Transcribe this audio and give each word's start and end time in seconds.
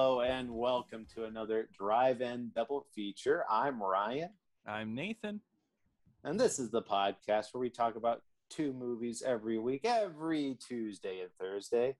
Hello 0.00 0.20
and 0.20 0.48
welcome 0.48 1.06
to 1.16 1.24
another 1.24 1.68
drive-in 1.76 2.52
double 2.54 2.86
feature. 2.94 3.44
I'm 3.50 3.82
Ryan, 3.82 4.30
I'm 4.64 4.94
Nathan. 4.94 5.40
and 6.22 6.38
this 6.38 6.60
is 6.60 6.70
the 6.70 6.82
podcast 6.82 7.46
where 7.50 7.60
we 7.60 7.68
talk 7.68 7.96
about 7.96 8.22
two 8.48 8.72
movies 8.72 9.24
every 9.26 9.58
week, 9.58 9.80
every 9.82 10.56
Tuesday 10.60 11.22
and 11.22 11.32
Thursday. 11.40 11.96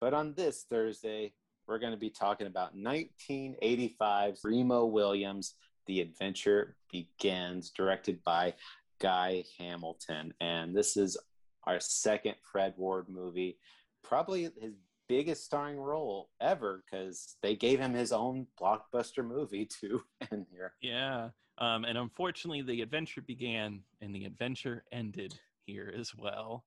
But 0.00 0.14
on 0.14 0.32
this 0.32 0.64
Thursday, 0.70 1.34
we're 1.68 1.78
going 1.78 1.92
to 1.92 1.98
be 1.98 2.08
talking 2.08 2.46
about 2.46 2.74
1985's 2.74 4.40
Remo 4.44 4.86
Williams' 4.86 5.52
The 5.86 6.00
Adventure 6.00 6.74
Begins, 6.90 7.68
directed 7.68 8.24
by 8.24 8.54
Guy 8.98 9.44
Hamilton. 9.58 10.32
And 10.40 10.74
this 10.74 10.96
is 10.96 11.18
our 11.64 11.80
second 11.80 12.36
Fred 12.50 12.72
Ward 12.78 13.10
movie, 13.10 13.58
probably 14.02 14.44
his 14.44 14.72
biggest 15.12 15.44
starring 15.44 15.76
role 15.76 16.30
ever 16.40 16.82
because 16.90 17.36
they 17.42 17.54
gave 17.54 17.78
him 17.78 17.92
his 17.92 18.12
own 18.12 18.46
blockbuster 18.58 19.22
movie 19.22 19.68
to 19.80 20.00
end 20.32 20.46
here. 20.50 20.72
Yeah. 20.80 21.28
Um, 21.58 21.84
and 21.84 21.98
unfortunately, 21.98 22.62
the 22.62 22.80
adventure 22.80 23.20
began 23.20 23.80
and 24.00 24.14
the 24.14 24.24
adventure 24.24 24.84
ended 24.90 25.38
here 25.66 25.92
as 25.98 26.14
well. 26.16 26.64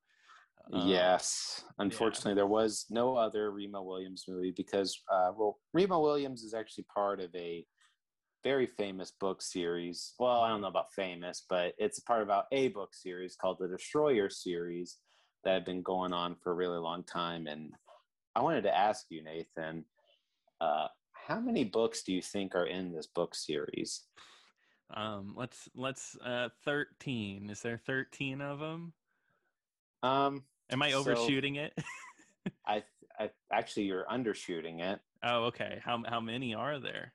Um, 0.72 0.88
yes, 0.88 1.64
unfortunately, 1.80 2.36
there 2.36 2.46
was 2.46 2.86
no 2.92 3.16
other 3.16 3.50
Remo 3.50 3.82
Williams 3.82 4.26
movie 4.28 4.54
because, 4.56 4.96
uh, 5.12 5.32
well, 5.36 5.58
Remo 5.74 6.00
Williams 6.00 6.44
is 6.44 6.54
actually 6.54 6.86
part 6.94 7.20
of 7.20 7.34
a 7.36 7.66
very 8.44 8.68
famous 8.68 9.12
book 9.20 9.42
series. 9.42 10.14
Well, 10.20 10.42
I 10.42 10.50
don't 10.50 10.62
know 10.62 10.68
about 10.68 10.94
famous, 10.94 11.46
but 11.50 11.74
it's 11.80 12.00
part 12.00 12.22
about 12.22 12.46
a 12.52 12.68
book 12.68 12.94
series 12.94 13.36
called 13.36 13.58
the 13.60 13.68
Destroyer 13.68 14.30
series 14.30 14.98
that 15.44 15.54
had 15.54 15.66
been 15.66 15.82
going 15.82 16.14
on 16.14 16.36
for 16.44 16.52
a 16.52 16.56
really 16.56 16.78
long 16.78 17.04
time. 17.04 17.48
And 17.48 17.72
I 18.36 18.42
wanted 18.42 18.64
to 18.64 18.78
ask 18.78 19.06
you, 19.10 19.24
Nathan, 19.24 19.86
uh, 20.60 20.88
how 21.14 21.40
many 21.40 21.64
books 21.64 22.04
do 22.04 22.14
you 22.14 22.22
think 22.22 22.54
are 22.56 22.66
in 22.68 22.92
this 22.92 23.08
book 23.08 23.34
series? 23.34 24.04
Um, 24.94 25.34
let's 25.36 25.68
let's 25.76 26.16
uh, 26.24 26.50
thirteen. 26.64 27.50
Is 27.50 27.62
there 27.62 27.78
thirteen 27.78 28.42
of 28.42 28.60
them? 28.60 28.94
Um, 30.04 30.44
Am 30.70 30.82
I 30.82 30.92
So- 30.92 31.00
overshooting 31.00 31.56
it? 31.56 31.74
I, 32.68 32.84
I 33.20 33.32
actually 33.52 33.84
you're 33.86 34.06
undershooting 34.06 34.82
it. 34.82 35.00
oh, 35.24 35.46
okay. 35.46 35.80
How 35.84 36.04
how 36.08 36.20
many 36.20 36.54
are 36.54 36.80
there? 36.80 37.14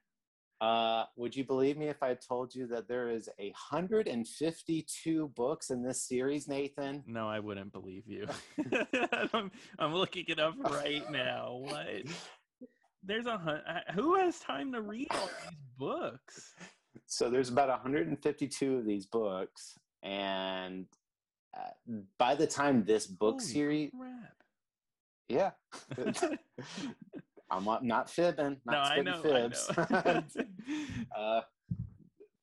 Uh, 0.61 1.05
would 1.17 1.35
you 1.35 1.43
believe 1.45 1.79
me 1.79 1.89
if 1.89 2.03
I 2.03 2.15
told 2.15 2.55
you 2.55 2.67
that 2.67 2.87
there 2.87 3.09
is 3.09 3.31
a 3.39 3.53
hundred 3.57 4.07
and 4.07 4.29
fifty-two 4.29 5.29
books 5.35 5.71
in 5.71 5.83
this 5.83 6.07
series, 6.07 6.49
Nathan? 6.49 7.03
No, 7.07 7.29
I 7.29 7.39
wouldn't 7.41 7.73
believe 7.73 8.05
you. 8.07 8.27
I'm, 9.33 9.51
I'm 9.79 9.95
looking 9.95 10.27
it 10.29 10.39
up 10.39 10.55
right 10.63 11.11
now. 11.11 11.61
What? 11.63 12.03
There's 13.03 13.25
a 13.25 13.39
hun- 13.39 13.63
uh, 13.67 13.93
who 13.95 14.17
has 14.17 14.39
time 14.41 14.73
to 14.73 14.83
read 14.83 15.09
all 15.13 15.27
these 15.27 15.59
books? 15.79 16.53
So 17.07 17.31
there's 17.31 17.49
about 17.49 17.69
152 17.69 18.77
of 18.77 18.85
these 18.85 19.07
books, 19.07 19.79
and 20.03 20.85
uh, 21.57 21.95
by 22.19 22.35
the 22.35 22.47
time 22.47 22.85
this 22.85 23.07
book 23.07 23.41
Holy 23.41 23.45
series, 23.45 23.91
crap. 23.99 24.35
yeah, 25.29 25.51
I'm 27.51 27.65
not, 27.83 28.09
fibbing, 28.09 28.59
not 28.65 28.73
no, 28.73 28.79
I 28.79 28.87
spitting 28.87 29.05
know. 29.05 29.23
fibs. 29.23 29.71
I 29.77 30.25
know. 30.37 30.45
uh, 31.17 31.41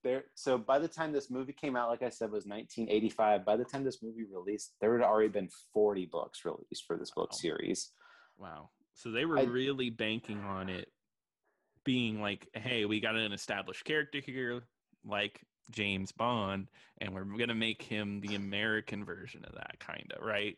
there. 0.03 0.23
So 0.35 0.57
by 0.57 0.79
the 0.79 0.87
time 0.87 1.11
this 1.11 1.29
movie 1.29 1.53
came 1.53 1.75
out, 1.75 1.89
like 1.89 2.01
I 2.01 2.09
said, 2.09 2.31
was 2.31 2.45
1985. 2.45 3.45
By 3.45 3.57
the 3.57 3.65
time 3.65 3.83
this 3.83 4.01
movie 4.01 4.25
released, 4.25 4.73
there 4.81 4.97
had 4.97 5.05
already 5.05 5.29
been 5.29 5.49
40 5.73 6.05
books 6.05 6.45
released 6.45 6.85
for 6.85 6.97
this 6.97 7.11
book 7.11 7.33
series. 7.33 7.91
Wow. 8.37 8.69
So 8.93 9.11
they 9.11 9.25
were 9.25 9.39
I- 9.39 9.43
really 9.43 9.89
banking 9.89 10.39
on 10.39 10.69
it 10.69 10.89
being 11.83 12.21
like, 12.21 12.47
hey, 12.53 12.85
we 12.85 12.99
got 12.99 13.15
an 13.15 13.31
established 13.31 13.85
character 13.85 14.19
here, 14.19 14.63
like 15.05 15.41
James 15.71 16.11
Bond, 16.11 16.67
and 16.99 17.13
we're 17.13 17.23
going 17.23 17.47
to 17.49 17.55
make 17.55 17.81
him 17.81 18.19
the 18.19 18.35
American 18.35 19.05
version 19.05 19.45
of 19.45 19.55
that, 19.55 19.79
kind 19.79 20.11
of, 20.15 20.25
right? 20.25 20.57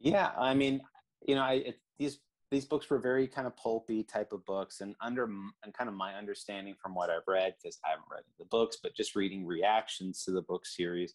Yeah, 0.00 0.30
I 0.36 0.54
mean, 0.54 0.80
you 1.26 1.34
know, 1.34 1.42
I 1.42 1.52
it, 1.54 1.80
these 1.98 2.18
these 2.50 2.64
books 2.64 2.88
were 2.88 2.98
very 2.98 3.26
kind 3.26 3.46
of 3.46 3.56
pulpy 3.56 4.02
type 4.02 4.32
of 4.32 4.44
books, 4.44 4.80
and 4.80 4.94
under 5.00 5.24
and 5.24 5.74
kind 5.74 5.88
of 5.88 5.94
my 5.94 6.14
understanding 6.14 6.74
from 6.80 6.94
what 6.94 7.10
I've 7.10 7.26
read, 7.26 7.54
because 7.62 7.78
I 7.84 7.90
haven't 7.90 8.06
read 8.10 8.22
the 8.38 8.46
books, 8.46 8.78
but 8.82 8.96
just 8.96 9.14
reading 9.16 9.46
reactions 9.46 10.24
to 10.24 10.30
the 10.30 10.42
book 10.42 10.64
series, 10.66 11.14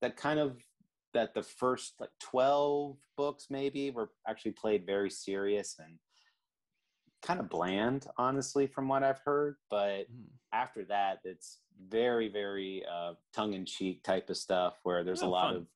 that 0.00 0.16
kind 0.16 0.40
of 0.40 0.56
that 1.14 1.34
the 1.34 1.42
first 1.42 1.94
like 2.00 2.10
twelve 2.20 2.96
books 3.16 3.46
maybe 3.50 3.90
were 3.90 4.10
actually 4.26 4.52
played 4.52 4.86
very 4.86 5.10
serious 5.10 5.76
and 5.78 5.98
kind 7.22 7.38
of 7.38 7.48
bland, 7.48 8.06
honestly, 8.16 8.66
from 8.66 8.88
what 8.88 9.04
I've 9.04 9.20
heard. 9.20 9.56
But 9.70 10.10
Mm. 10.10 10.26
after 10.52 10.84
that, 10.86 11.20
it's 11.22 11.60
very, 11.88 12.28
very 12.28 12.84
uh, 12.90 13.14
tongue 13.32 13.54
in 13.54 13.64
cheek 13.64 14.02
type 14.02 14.28
of 14.30 14.36
stuff 14.36 14.80
where 14.82 15.04
there's 15.04 15.22
a 15.22 15.26
Oh, 15.26 15.30
lot 15.30 15.50
fun. 15.52 15.56
of 15.56 15.66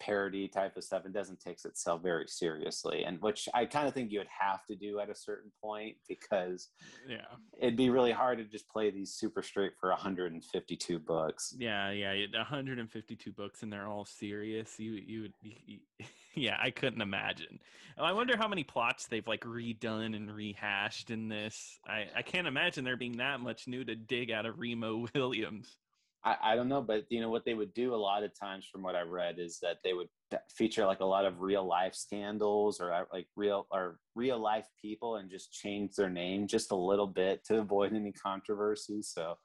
parody 0.00 0.48
type 0.48 0.76
of 0.76 0.84
stuff. 0.84 1.04
and 1.04 1.14
doesn't 1.14 1.40
take 1.40 1.58
itself 1.64 2.02
very 2.02 2.26
seriously, 2.28 3.04
and 3.04 3.20
which 3.22 3.48
I 3.54 3.64
kind 3.66 3.86
of 3.88 3.94
think 3.94 4.10
you 4.10 4.18
would 4.18 4.28
have 4.40 4.64
to 4.66 4.74
do 4.76 4.98
at 5.00 5.08
a 5.10 5.14
certain 5.14 5.50
point 5.62 5.96
because 6.08 6.68
Yeah. 7.08 7.24
it'd 7.58 7.76
be 7.76 7.90
really 7.90 8.12
hard 8.12 8.38
to 8.38 8.44
just 8.44 8.68
play 8.68 8.90
these 8.90 9.12
super 9.14 9.42
straight 9.42 9.72
for 9.80 9.90
152 9.90 10.98
books. 10.98 11.54
Yeah, 11.58 11.90
yeah, 11.90 12.12
152 12.32 13.32
books 13.32 13.62
and 13.62 13.72
they're 13.72 13.86
all 13.88 14.04
serious. 14.04 14.78
You, 14.78 14.92
you, 14.92 15.22
would- 15.22 15.32
you 15.42 15.78
yeah, 16.34 16.58
I 16.60 16.70
couldn't 16.70 17.00
imagine. 17.02 17.60
Oh, 17.96 18.04
I 18.04 18.12
wonder 18.12 18.36
how 18.36 18.48
many 18.48 18.64
plots 18.64 19.06
they've 19.06 19.26
like 19.26 19.42
redone 19.44 20.16
and 20.16 20.30
rehashed 20.34 21.10
in 21.10 21.28
this. 21.28 21.78
I, 21.86 22.06
I 22.16 22.22
can't 22.22 22.48
imagine 22.48 22.84
there 22.84 22.96
being 22.96 23.18
that 23.18 23.40
much 23.40 23.68
new 23.68 23.84
to 23.84 23.94
dig 23.94 24.30
out 24.32 24.44
of 24.46 24.58
Remo 24.58 25.06
Williams. 25.14 25.76
I, 26.24 26.36
I 26.42 26.56
don't 26.56 26.68
know, 26.68 26.80
but 26.80 27.04
you 27.10 27.20
know 27.20 27.28
what 27.28 27.44
they 27.44 27.54
would 27.54 27.74
do 27.74 27.94
a 27.94 27.96
lot 27.96 28.22
of 28.22 28.38
times, 28.38 28.66
from 28.70 28.82
what 28.82 28.94
I've 28.94 29.08
read, 29.08 29.38
is 29.38 29.58
that 29.60 29.78
they 29.84 29.92
would 29.92 30.08
feature 30.50 30.86
like 30.86 31.00
a 31.00 31.04
lot 31.04 31.26
of 31.26 31.40
real 31.40 31.66
life 31.66 31.94
scandals 31.94 32.80
or 32.80 32.92
uh, 32.92 33.04
like 33.12 33.26
real 33.36 33.66
or 33.70 33.98
real 34.14 34.38
life 34.38 34.66
people 34.80 35.16
and 35.16 35.30
just 35.30 35.52
change 35.52 35.94
their 35.96 36.08
name 36.08 36.46
just 36.46 36.72
a 36.72 36.76
little 36.76 37.06
bit 37.06 37.44
to 37.46 37.58
avoid 37.58 37.92
any 37.92 38.12
controversy. 38.12 39.02
So 39.02 39.36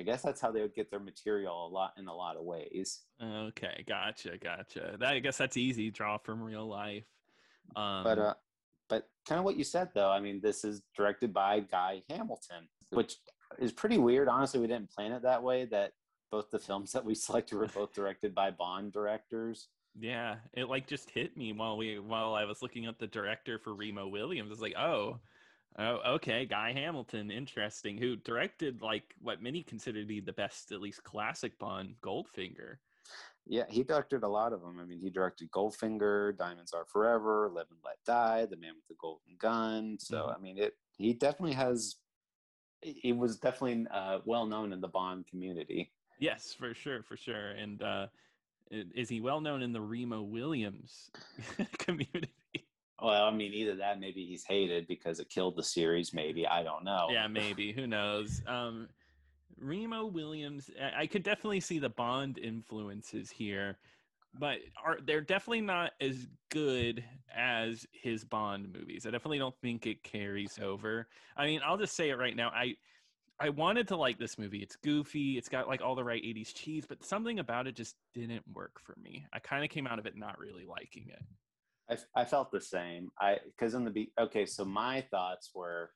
I 0.00 0.02
guess 0.02 0.22
that's 0.22 0.40
how 0.40 0.50
they 0.50 0.60
would 0.60 0.74
get 0.74 0.90
their 0.90 1.00
material 1.00 1.66
a 1.66 1.70
lot 1.70 1.92
in 1.96 2.08
a 2.08 2.14
lot 2.14 2.36
of 2.36 2.42
ways. 2.42 3.02
Okay, 3.22 3.84
gotcha, 3.86 4.36
gotcha. 4.42 4.96
That, 4.98 5.12
I 5.12 5.18
guess 5.20 5.38
that's 5.38 5.56
easy. 5.56 5.90
Draw 5.90 6.18
from 6.18 6.42
real 6.42 6.68
life. 6.68 7.04
Um, 7.76 8.02
but 8.02 8.18
uh, 8.18 8.34
but 8.88 9.08
kind 9.28 9.38
of 9.38 9.44
what 9.44 9.56
you 9.56 9.64
said 9.64 9.90
though. 9.94 10.10
I 10.10 10.20
mean, 10.20 10.40
this 10.42 10.64
is 10.64 10.82
directed 10.96 11.32
by 11.32 11.60
Guy 11.60 12.02
Hamilton, 12.10 12.68
which 12.90 13.14
is 13.60 13.72
pretty 13.72 13.98
weird. 13.98 14.28
Honestly, 14.28 14.58
we 14.58 14.66
didn't 14.66 14.90
plan 14.90 15.12
it 15.12 15.22
that 15.22 15.42
way. 15.42 15.66
That 15.66 15.92
both 16.34 16.50
the 16.50 16.58
films 16.58 16.90
that 16.92 17.04
we 17.04 17.14
selected 17.26 17.56
were 17.56 17.68
both 17.68 17.92
directed 17.94 18.34
by 18.34 18.50
Bond 18.50 18.92
directors. 18.92 19.68
yeah, 20.00 20.36
it 20.52 20.68
like 20.68 20.88
just 20.88 21.08
hit 21.10 21.36
me 21.36 21.52
while 21.52 21.76
we 21.76 21.98
while 22.00 22.34
I 22.34 22.44
was 22.44 22.60
looking 22.60 22.86
up 22.88 22.98
the 22.98 23.06
director 23.06 23.58
for 23.60 23.72
Remo 23.74 24.08
Williams. 24.08 24.50
It's 24.50 24.60
like, 24.60 24.74
oh, 24.76 25.20
oh, 25.78 26.14
okay, 26.16 26.44
Guy 26.44 26.72
Hamilton, 26.72 27.30
interesting. 27.30 27.96
Who 27.98 28.16
directed 28.16 28.82
like 28.82 29.14
what 29.20 29.40
many 29.40 29.62
consider 29.62 30.00
to 30.00 30.06
be 30.06 30.18
the 30.20 30.32
best, 30.32 30.72
at 30.72 30.80
least 30.80 31.04
classic 31.04 31.56
Bond, 31.60 31.94
Goldfinger. 32.02 32.78
Yeah, 33.46 33.64
he 33.68 33.84
directed 33.84 34.22
a 34.24 34.28
lot 34.28 34.52
of 34.52 34.60
them. 34.62 34.80
I 34.80 34.84
mean, 34.84 34.98
he 34.98 35.10
directed 35.10 35.50
Goldfinger, 35.52 36.36
Diamonds 36.36 36.72
Are 36.72 36.86
Forever, 36.86 37.50
Live 37.54 37.66
and 37.70 37.78
Let 37.84 37.98
Die, 38.06 38.46
The 38.46 38.56
Man 38.56 38.72
with 38.74 38.88
the 38.88 38.94
Golden 38.98 39.36
Gun. 39.38 39.98
So, 40.00 40.16
Mhm. 40.26 40.34
I 40.36 40.38
mean, 40.40 40.58
it 40.58 40.74
he 40.98 41.12
definitely 41.12 41.54
has. 41.54 41.96
He 42.82 43.12
was 43.12 43.38
definitely 43.38 43.86
uh, 43.90 44.18
well 44.26 44.46
known 44.46 44.72
in 44.72 44.80
the 44.80 44.88
Bond 44.88 45.26
community. 45.28 45.93
Yes, 46.18 46.54
for 46.58 46.74
sure, 46.74 47.02
for 47.02 47.16
sure. 47.16 47.50
And 47.50 47.82
uh, 47.82 48.06
is 48.70 49.08
he 49.08 49.20
well 49.20 49.40
known 49.40 49.62
in 49.62 49.72
the 49.72 49.80
Remo 49.80 50.22
Williams 50.22 51.10
community? 51.78 52.30
Well, 53.02 53.24
I 53.24 53.30
mean, 53.30 53.52
either 53.52 53.76
that, 53.76 54.00
maybe 54.00 54.24
he's 54.24 54.44
hated 54.44 54.86
because 54.86 55.20
it 55.20 55.28
killed 55.28 55.56
the 55.56 55.62
series. 55.62 56.14
Maybe 56.14 56.46
I 56.46 56.62
don't 56.62 56.84
know. 56.84 57.08
yeah, 57.10 57.26
maybe. 57.26 57.72
Who 57.72 57.86
knows? 57.86 58.40
Um, 58.46 58.88
Remo 59.58 60.06
Williams, 60.06 60.70
I- 60.80 61.02
I 61.02 61.06
could 61.06 61.22
definitely 61.22 61.60
see 61.60 61.78
the 61.78 61.90
Bond 61.90 62.38
influences 62.38 63.30
here, 63.30 63.78
but 64.38 64.58
are 64.82 64.98
they're 65.04 65.20
definitely 65.20 65.60
not 65.60 65.92
as 66.00 66.26
good 66.50 67.04
as 67.34 67.86
his 67.92 68.24
Bond 68.24 68.72
movies. 68.72 69.06
I 69.06 69.10
definitely 69.10 69.38
don't 69.38 69.54
think 69.60 69.86
it 69.86 70.02
carries 70.02 70.58
over. 70.60 71.08
I 71.36 71.46
mean, 71.46 71.60
I'll 71.64 71.76
just 71.76 71.94
say 71.94 72.10
it 72.10 72.18
right 72.18 72.34
now. 72.34 72.48
I 72.50 72.76
I 73.40 73.48
wanted 73.48 73.88
to 73.88 73.96
like 73.96 74.18
this 74.18 74.38
movie. 74.38 74.58
It's 74.58 74.76
goofy. 74.76 75.36
It's 75.36 75.48
got 75.48 75.66
like 75.66 75.82
all 75.82 75.94
the 75.94 76.04
right 76.04 76.22
80s 76.22 76.54
cheese, 76.54 76.84
but 76.88 77.04
something 77.04 77.40
about 77.40 77.66
it 77.66 77.74
just 77.74 77.96
didn't 78.14 78.42
work 78.52 78.80
for 78.80 78.94
me. 79.02 79.26
I 79.32 79.40
kind 79.40 79.64
of 79.64 79.70
came 79.70 79.86
out 79.86 79.98
of 79.98 80.06
it 80.06 80.16
not 80.16 80.38
really 80.38 80.64
liking 80.64 81.06
it. 81.08 81.22
I, 82.16 82.20
I 82.22 82.24
felt 82.24 82.50
the 82.52 82.60
same. 82.60 83.10
I 83.20 83.38
because 83.44 83.74
in 83.74 83.84
the 83.84 83.90
be 83.90 84.12
okay. 84.18 84.46
So 84.46 84.64
my 84.64 85.02
thoughts 85.10 85.50
were, 85.54 85.90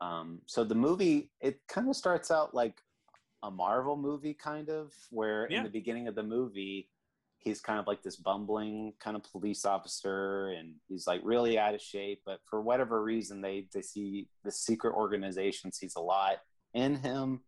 um, 0.00 0.40
so 0.46 0.64
the 0.64 0.74
movie 0.74 1.30
it 1.40 1.60
kind 1.68 1.88
of 1.88 1.96
starts 1.96 2.30
out 2.30 2.54
like 2.54 2.82
a 3.44 3.50
Marvel 3.50 3.96
movie, 3.96 4.34
kind 4.34 4.68
of 4.68 4.92
where 5.10 5.46
Yeah. 5.50 5.58
in 5.58 5.64
the 5.64 5.70
beginning 5.70 6.08
of 6.08 6.14
the 6.14 6.22
movie, 6.22 6.88
he's 7.42 7.60
kind 7.60 7.78
of 7.78 7.86
like 7.86 8.02
this 8.02 8.16
bumbling 8.16 8.92
kind 9.00 9.16
of 9.16 9.22
police 9.24 9.64
officer 9.64 10.48
and 10.50 10.74
he's 10.88 11.06
like 11.06 11.20
really 11.24 11.58
out 11.58 11.74
of 11.74 11.80
shape 11.80 12.20
but 12.24 12.40
for 12.48 12.60
whatever 12.60 13.02
reason 13.02 13.40
they 13.40 13.66
they 13.74 13.82
see 13.82 14.28
the 14.44 14.50
secret 14.50 14.94
organization 14.94 15.72
sees 15.72 15.96
a 15.96 16.00
lot 16.00 16.36
in 16.74 16.94
him 16.96 17.40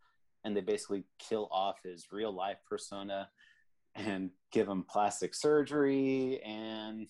and 0.45 0.57
they 0.57 0.61
basically 0.61 1.05
kill 1.19 1.49
off 1.51 1.77
his 1.83 2.09
real 2.13 2.33
life 2.33 2.59
persona 2.69 3.29
and 3.95 4.31
give 4.53 4.69
him 4.69 4.85
plastic 4.89 5.35
surgery 5.35 6.41
and 6.45 7.07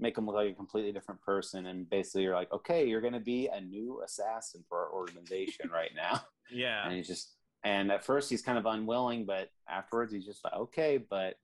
make 0.00 0.16
him 0.16 0.26
look 0.26 0.34
like 0.34 0.50
a 0.50 0.54
completely 0.54 0.90
different 0.90 1.20
person 1.20 1.66
and 1.66 1.88
basically 1.88 2.22
you're 2.22 2.34
like 2.34 2.52
okay 2.52 2.86
you're 2.86 3.00
going 3.00 3.12
to 3.12 3.20
be 3.20 3.48
a 3.52 3.60
new 3.60 4.02
assassin 4.04 4.64
for 4.68 4.78
our 4.78 4.92
organization 4.92 5.70
right 5.72 5.92
now. 5.94 6.20
Yeah. 6.54 6.84
And 6.84 6.94
he's 6.94 7.06
just 7.06 7.32
and 7.64 7.90
at 7.90 8.04
first 8.04 8.28
he's 8.28 8.42
kind 8.42 8.58
of 8.58 8.66
unwilling 8.66 9.24
but 9.24 9.48
afterwards 9.70 10.12
he's 10.12 10.26
just 10.26 10.44
like 10.44 10.52
okay 10.52 10.98
but 10.98 11.36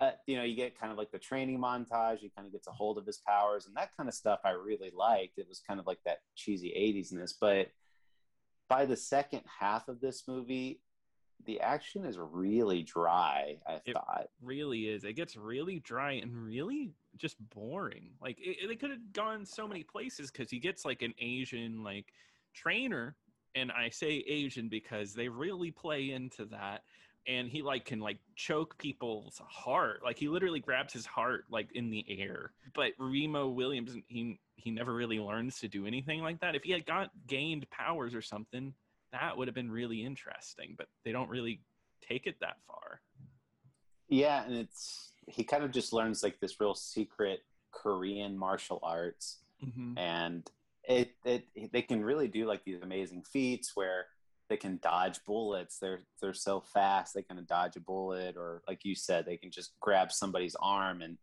uh, 0.00 0.10
you 0.26 0.36
know, 0.36 0.42
you 0.42 0.56
get 0.56 0.78
kind 0.78 0.90
of 0.90 0.98
like 0.98 1.12
the 1.12 1.18
training 1.18 1.58
montage. 1.58 2.18
He 2.18 2.30
kind 2.34 2.46
of 2.46 2.52
gets 2.52 2.66
a 2.66 2.72
hold 2.72 2.98
of 2.98 3.06
his 3.06 3.18
powers, 3.18 3.66
and 3.66 3.76
that 3.76 3.90
kind 3.96 4.08
of 4.08 4.14
stuff 4.14 4.40
I 4.44 4.50
really 4.50 4.90
liked. 4.94 5.38
It 5.38 5.48
was 5.48 5.60
kind 5.66 5.78
of 5.78 5.86
like 5.86 5.98
that 6.04 6.18
cheesy 6.34 6.70
'80s-ness. 6.76 7.34
But 7.40 7.68
by 8.68 8.86
the 8.86 8.96
second 8.96 9.42
half 9.60 9.88
of 9.88 10.00
this 10.00 10.24
movie, 10.26 10.80
the 11.46 11.60
action 11.60 12.04
is 12.04 12.18
really 12.18 12.82
dry. 12.82 13.58
I 13.68 13.80
it 13.84 13.92
thought 13.92 14.28
really 14.42 14.88
is. 14.88 15.04
It 15.04 15.14
gets 15.14 15.36
really 15.36 15.78
dry 15.80 16.12
and 16.12 16.36
really 16.36 16.90
just 17.16 17.36
boring. 17.50 18.10
Like 18.20 18.38
it, 18.40 18.66
they 18.66 18.76
could 18.76 18.90
have 18.90 19.12
gone 19.12 19.46
so 19.46 19.68
many 19.68 19.84
places 19.84 20.30
because 20.30 20.50
he 20.50 20.58
gets 20.58 20.84
like 20.84 21.02
an 21.02 21.14
Asian 21.20 21.84
like 21.84 22.12
trainer, 22.52 23.16
and 23.54 23.70
I 23.70 23.90
say 23.90 24.24
Asian 24.26 24.68
because 24.68 25.14
they 25.14 25.28
really 25.28 25.70
play 25.70 26.10
into 26.10 26.46
that 26.46 26.82
and 27.26 27.48
he 27.48 27.62
like 27.62 27.84
can 27.84 28.00
like 28.00 28.18
choke 28.36 28.76
people's 28.78 29.40
heart. 29.48 30.00
Like 30.04 30.18
he 30.18 30.28
literally 30.28 30.60
grabs 30.60 30.92
his 30.92 31.06
heart 31.06 31.44
like 31.50 31.68
in 31.72 31.90
the 31.90 32.04
air. 32.08 32.52
But 32.74 32.92
remo 32.98 33.48
williams 33.48 33.96
he 34.08 34.38
he 34.56 34.70
never 34.70 34.94
really 34.94 35.18
learns 35.18 35.58
to 35.60 35.68
do 35.68 35.86
anything 35.86 36.20
like 36.20 36.40
that. 36.40 36.54
If 36.54 36.62
he 36.62 36.72
had 36.72 36.86
got 36.86 37.10
gained 37.26 37.68
powers 37.70 38.14
or 38.14 38.22
something 38.22 38.74
that 39.12 39.36
would 39.36 39.48
have 39.48 39.54
been 39.54 39.70
really 39.70 40.04
interesting 40.04 40.74
but 40.76 40.88
they 41.04 41.12
don't 41.12 41.30
really 41.30 41.60
take 42.08 42.26
it 42.26 42.36
that 42.40 42.56
far. 42.66 43.00
Yeah 44.08 44.44
and 44.44 44.54
it's 44.54 45.12
he 45.26 45.44
kind 45.44 45.64
of 45.64 45.72
just 45.72 45.92
learns 45.92 46.22
like 46.22 46.38
this 46.40 46.60
real 46.60 46.74
secret 46.74 47.40
korean 47.72 48.38
martial 48.38 48.78
arts 48.82 49.38
mm-hmm. 49.64 49.96
and 49.98 50.48
it, 50.86 51.12
it 51.24 51.72
they 51.72 51.82
can 51.82 52.04
really 52.04 52.28
do 52.28 52.46
like 52.46 52.62
these 52.64 52.82
amazing 52.82 53.22
feats 53.22 53.72
where 53.74 54.06
they 54.48 54.56
can 54.56 54.78
dodge 54.82 55.20
bullets. 55.24 55.78
They're 55.78 56.00
they're 56.20 56.34
so 56.34 56.60
fast 56.60 57.14
they 57.14 57.22
can 57.22 57.44
dodge 57.48 57.76
a 57.76 57.80
bullet, 57.80 58.36
or 58.36 58.62
like 58.68 58.84
you 58.84 58.94
said, 58.94 59.24
they 59.24 59.36
can 59.36 59.50
just 59.50 59.72
grab 59.80 60.12
somebody's 60.12 60.56
arm 60.60 61.02
and 61.02 61.16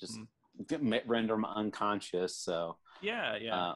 just 0.00 0.18
mm-hmm. 0.18 0.96
render 1.06 1.34
them 1.34 1.44
unconscious. 1.44 2.36
So 2.36 2.76
yeah, 3.00 3.36
yeah. 3.36 3.56
Uh, 3.56 3.74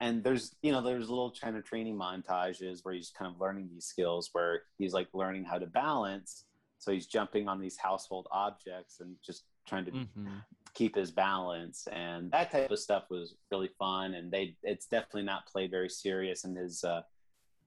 and 0.00 0.24
there's 0.24 0.54
you 0.62 0.72
know 0.72 0.82
there's 0.82 1.08
little 1.08 1.32
kind 1.40 1.56
of 1.56 1.64
training 1.64 1.96
montages 1.96 2.80
where 2.82 2.94
he's 2.94 3.10
kind 3.10 3.32
of 3.32 3.40
learning 3.40 3.68
these 3.72 3.86
skills 3.86 4.30
where 4.32 4.62
he's 4.78 4.92
like 4.92 5.08
learning 5.12 5.44
how 5.44 5.58
to 5.58 5.66
balance. 5.66 6.44
So 6.78 6.92
he's 6.92 7.06
jumping 7.06 7.46
on 7.46 7.60
these 7.60 7.76
household 7.76 8.26
objects 8.32 9.00
and 9.00 9.16
just 9.24 9.44
trying 9.66 9.84
to 9.84 9.90
mm-hmm. 9.90 10.38
keep 10.74 10.96
his 10.96 11.10
balance 11.10 11.86
and 11.92 12.30
that 12.32 12.50
type 12.50 12.70
of 12.70 12.78
stuff 12.78 13.04
was 13.10 13.34
really 13.52 13.70
fun 13.78 14.14
and 14.14 14.32
they 14.32 14.56
it's 14.62 14.86
definitely 14.86 15.22
not 15.22 15.46
played 15.46 15.70
very 15.70 15.90
serious 15.90 16.44
in 16.44 16.56
his 16.56 16.82
uh, 16.82 17.02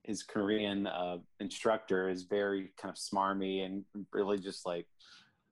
his 0.04 0.24
Korean 0.24 0.88
uh, 0.88 1.18
instructor 1.40 2.10
is 2.10 2.24
very 2.24 2.74
kind 2.78 2.92
of 2.92 2.98
smarmy 2.98 3.66
and 3.66 3.84
really 4.12 4.38
just 4.38 4.66
like, 4.66 4.86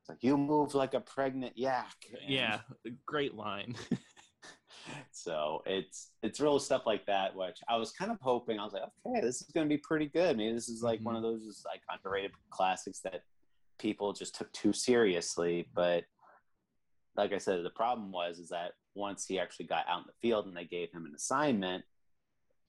like 0.09 0.19
you 0.21 0.37
move 0.37 0.75
like 0.75 0.93
a 0.93 0.99
pregnant 0.99 1.57
yak. 1.57 1.95
And 2.21 2.33
yeah, 2.33 2.59
great 3.05 3.33
line. 3.33 3.75
so 5.11 5.61
it's 5.65 6.11
it's 6.23 6.39
real 6.39 6.59
stuff 6.59 6.83
like 6.85 7.05
that, 7.05 7.35
which 7.35 7.59
I 7.69 7.77
was 7.77 7.91
kind 7.91 8.11
of 8.11 8.17
hoping. 8.21 8.59
I 8.59 8.63
was 8.63 8.73
like, 8.73 8.83
okay, 9.05 9.21
this 9.21 9.41
is 9.41 9.47
going 9.53 9.67
to 9.67 9.73
be 9.73 9.81
pretty 9.81 10.07
good. 10.07 10.37
Maybe 10.37 10.53
this 10.53 10.69
is 10.69 10.83
like 10.83 10.99
mm-hmm. 10.99 11.05
one 11.05 11.15
of 11.15 11.21
those 11.21 11.45
just 11.45 11.65
like 11.65 11.81
underrated 11.89 12.31
classics 12.49 12.99
that 13.03 13.23
people 13.79 14.13
just 14.13 14.35
took 14.35 14.51
too 14.51 14.73
seriously. 14.73 15.67
But 15.73 16.03
like 17.15 17.33
I 17.33 17.37
said, 17.37 17.63
the 17.63 17.69
problem 17.69 18.11
was 18.11 18.39
is 18.39 18.49
that 18.49 18.73
once 18.95 19.25
he 19.25 19.39
actually 19.39 19.67
got 19.67 19.85
out 19.87 19.99
in 19.99 20.07
the 20.07 20.27
field 20.27 20.45
and 20.45 20.55
they 20.55 20.65
gave 20.65 20.91
him 20.91 21.05
an 21.05 21.13
assignment, 21.15 21.83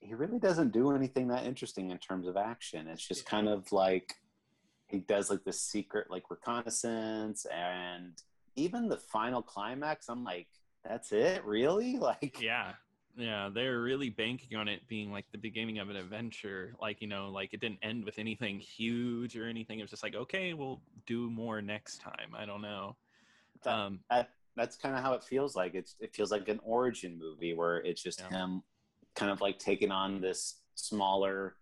he 0.02 0.14
really 0.14 0.38
doesn't 0.38 0.72
do 0.72 0.92
anything 0.92 1.28
that 1.28 1.46
interesting 1.46 1.90
in 1.90 1.98
terms 1.98 2.26
of 2.26 2.36
action. 2.36 2.88
It's 2.88 3.06
just 3.06 3.24
kind 3.24 3.48
of 3.48 3.70
like 3.70 4.14
he 4.88 4.98
does 4.98 5.30
like 5.30 5.44
the 5.44 5.52
secret 5.52 6.10
like 6.10 6.30
reconnaissance 6.30 7.46
and 7.46 8.12
even 8.56 8.88
the 8.88 8.96
final 8.96 9.42
climax. 9.42 10.08
I'm 10.08 10.24
like, 10.24 10.48
that's 10.84 11.12
it, 11.12 11.44
really? 11.44 11.96
Like, 12.00 12.40
yeah, 12.40 12.72
yeah, 13.16 13.48
they're 13.54 13.80
really 13.80 14.10
banking 14.10 14.58
on 14.58 14.66
it 14.66 14.86
being 14.88 15.12
like 15.12 15.26
the 15.30 15.38
beginning 15.38 15.78
of 15.78 15.88
an 15.88 15.96
adventure. 15.96 16.74
Like, 16.80 17.00
you 17.00 17.06
know, 17.06 17.30
like 17.30 17.54
it 17.54 17.60
didn't 17.60 17.78
end 17.82 18.04
with 18.04 18.18
anything 18.18 18.58
huge 18.58 19.36
or 19.36 19.46
anything. 19.46 19.78
It 19.78 19.82
was 19.82 19.90
just 19.90 20.02
like, 20.02 20.16
okay, 20.16 20.52
we'll 20.52 20.80
do 21.06 21.30
more 21.30 21.62
next 21.62 22.00
time. 22.00 22.34
I 22.36 22.44
don't 22.44 22.62
know. 22.62 22.96
That, 23.62 23.72
um, 23.72 24.00
that, 24.10 24.30
that's 24.56 24.76
kind 24.76 24.96
of 24.96 25.02
how 25.02 25.14
it 25.14 25.22
feels 25.22 25.54
like. 25.54 25.74
It's 25.74 25.94
it 26.00 26.14
feels 26.14 26.30
like 26.30 26.48
an 26.48 26.60
origin 26.64 27.18
movie 27.18 27.54
where 27.54 27.78
it's 27.78 28.02
just 28.02 28.20
yeah. 28.20 28.38
him 28.38 28.62
kind 29.14 29.30
of 29.30 29.40
like 29.40 29.58
taking 29.58 29.90
on 29.90 30.20
this 30.20 30.60
smaller 30.74 31.56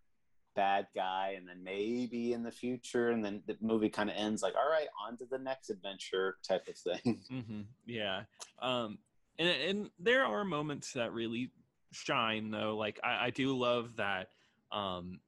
bad 0.56 0.86
guy 0.94 1.34
and 1.36 1.48
then 1.48 1.62
maybe 1.62 2.32
in 2.32 2.42
the 2.42 2.50
future 2.50 3.10
and 3.10 3.24
then 3.24 3.42
the 3.46 3.56
movie 3.60 3.88
kind 3.88 4.10
of 4.10 4.16
ends 4.16 4.42
like 4.42 4.54
all 4.56 4.68
right 4.68 4.88
on 5.06 5.16
to 5.16 5.24
the 5.30 5.38
next 5.38 5.70
adventure 5.70 6.36
type 6.46 6.66
of 6.68 6.76
thing 6.76 7.20
mm-hmm. 7.32 7.60
yeah 7.86 8.22
um 8.60 8.98
and, 9.38 9.48
and 9.48 9.90
there 9.98 10.24
are 10.24 10.44
moments 10.44 10.92
that 10.92 11.12
really 11.12 11.52
shine 11.92 12.50
though 12.50 12.76
like 12.76 12.98
i, 13.04 13.26
I 13.26 13.30
do 13.30 13.56
love 13.56 13.96
that 13.96 14.28
um 14.72 15.20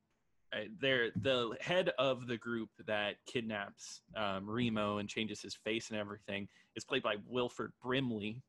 they're 0.81 1.11
the 1.23 1.57
head 1.61 1.93
of 1.99 2.27
the 2.27 2.37
group 2.37 2.69
that 2.87 3.17
kidnaps 3.27 4.03
um, 4.17 4.49
Remo 4.49 4.99
and 4.99 5.09
changes 5.09 5.41
his 5.41 5.55
face 5.55 5.91
and 5.91 5.99
everything 5.99 6.49
is 6.77 6.85
played 6.85 7.03
by 7.03 7.17
Wilford 7.27 7.73
Brimley. 7.83 8.43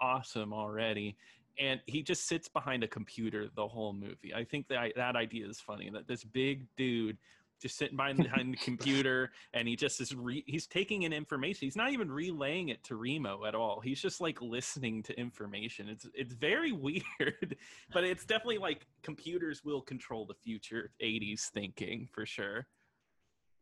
Awesome 0.00 0.52
already 0.52 1.16
and 1.58 1.80
he 1.86 2.02
just 2.02 2.26
sits 2.26 2.48
behind 2.48 2.84
a 2.84 2.88
computer 2.88 3.48
the 3.54 3.66
whole 3.66 3.92
movie. 3.92 4.32
I 4.34 4.44
think 4.44 4.68
that 4.68 4.92
that 4.96 5.16
idea 5.16 5.46
is 5.46 5.60
funny 5.60 5.90
that 5.90 6.06
this 6.06 6.24
big 6.24 6.66
dude 6.76 7.18
just 7.60 7.76
sitting 7.76 7.96
behind, 7.96 8.18
behind 8.18 8.52
the 8.52 8.56
computer 8.64 9.32
and 9.52 9.66
he 9.66 9.76
just 9.76 10.00
is 10.00 10.14
re- 10.14 10.44
he's 10.46 10.66
taking 10.66 11.02
in 11.02 11.12
information. 11.12 11.66
He's 11.66 11.76
not 11.76 11.92
even 11.92 12.10
relaying 12.10 12.68
it 12.68 12.82
to 12.84 12.96
Remo 12.96 13.44
at 13.44 13.54
all. 13.54 13.80
He's 13.80 14.00
just 14.00 14.20
like 14.20 14.40
listening 14.40 15.02
to 15.04 15.18
information. 15.18 15.88
It's 15.88 16.06
it's 16.14 16.34
very 16.34 16.72
weird, 16.72 17.56
but 17.92 18.04
it's 18.04 18.24
definitely 18.24 18.58
like 18.58 18.86
computers 19.02 19.64
will 19.64 19.80
control 19.80 20.26
the 20.26 20.34
future 20.34 20.92
80s 21.02 21.48
thinking 21.48 22.08
for 22.12 22.24
sure. 22.24 22.66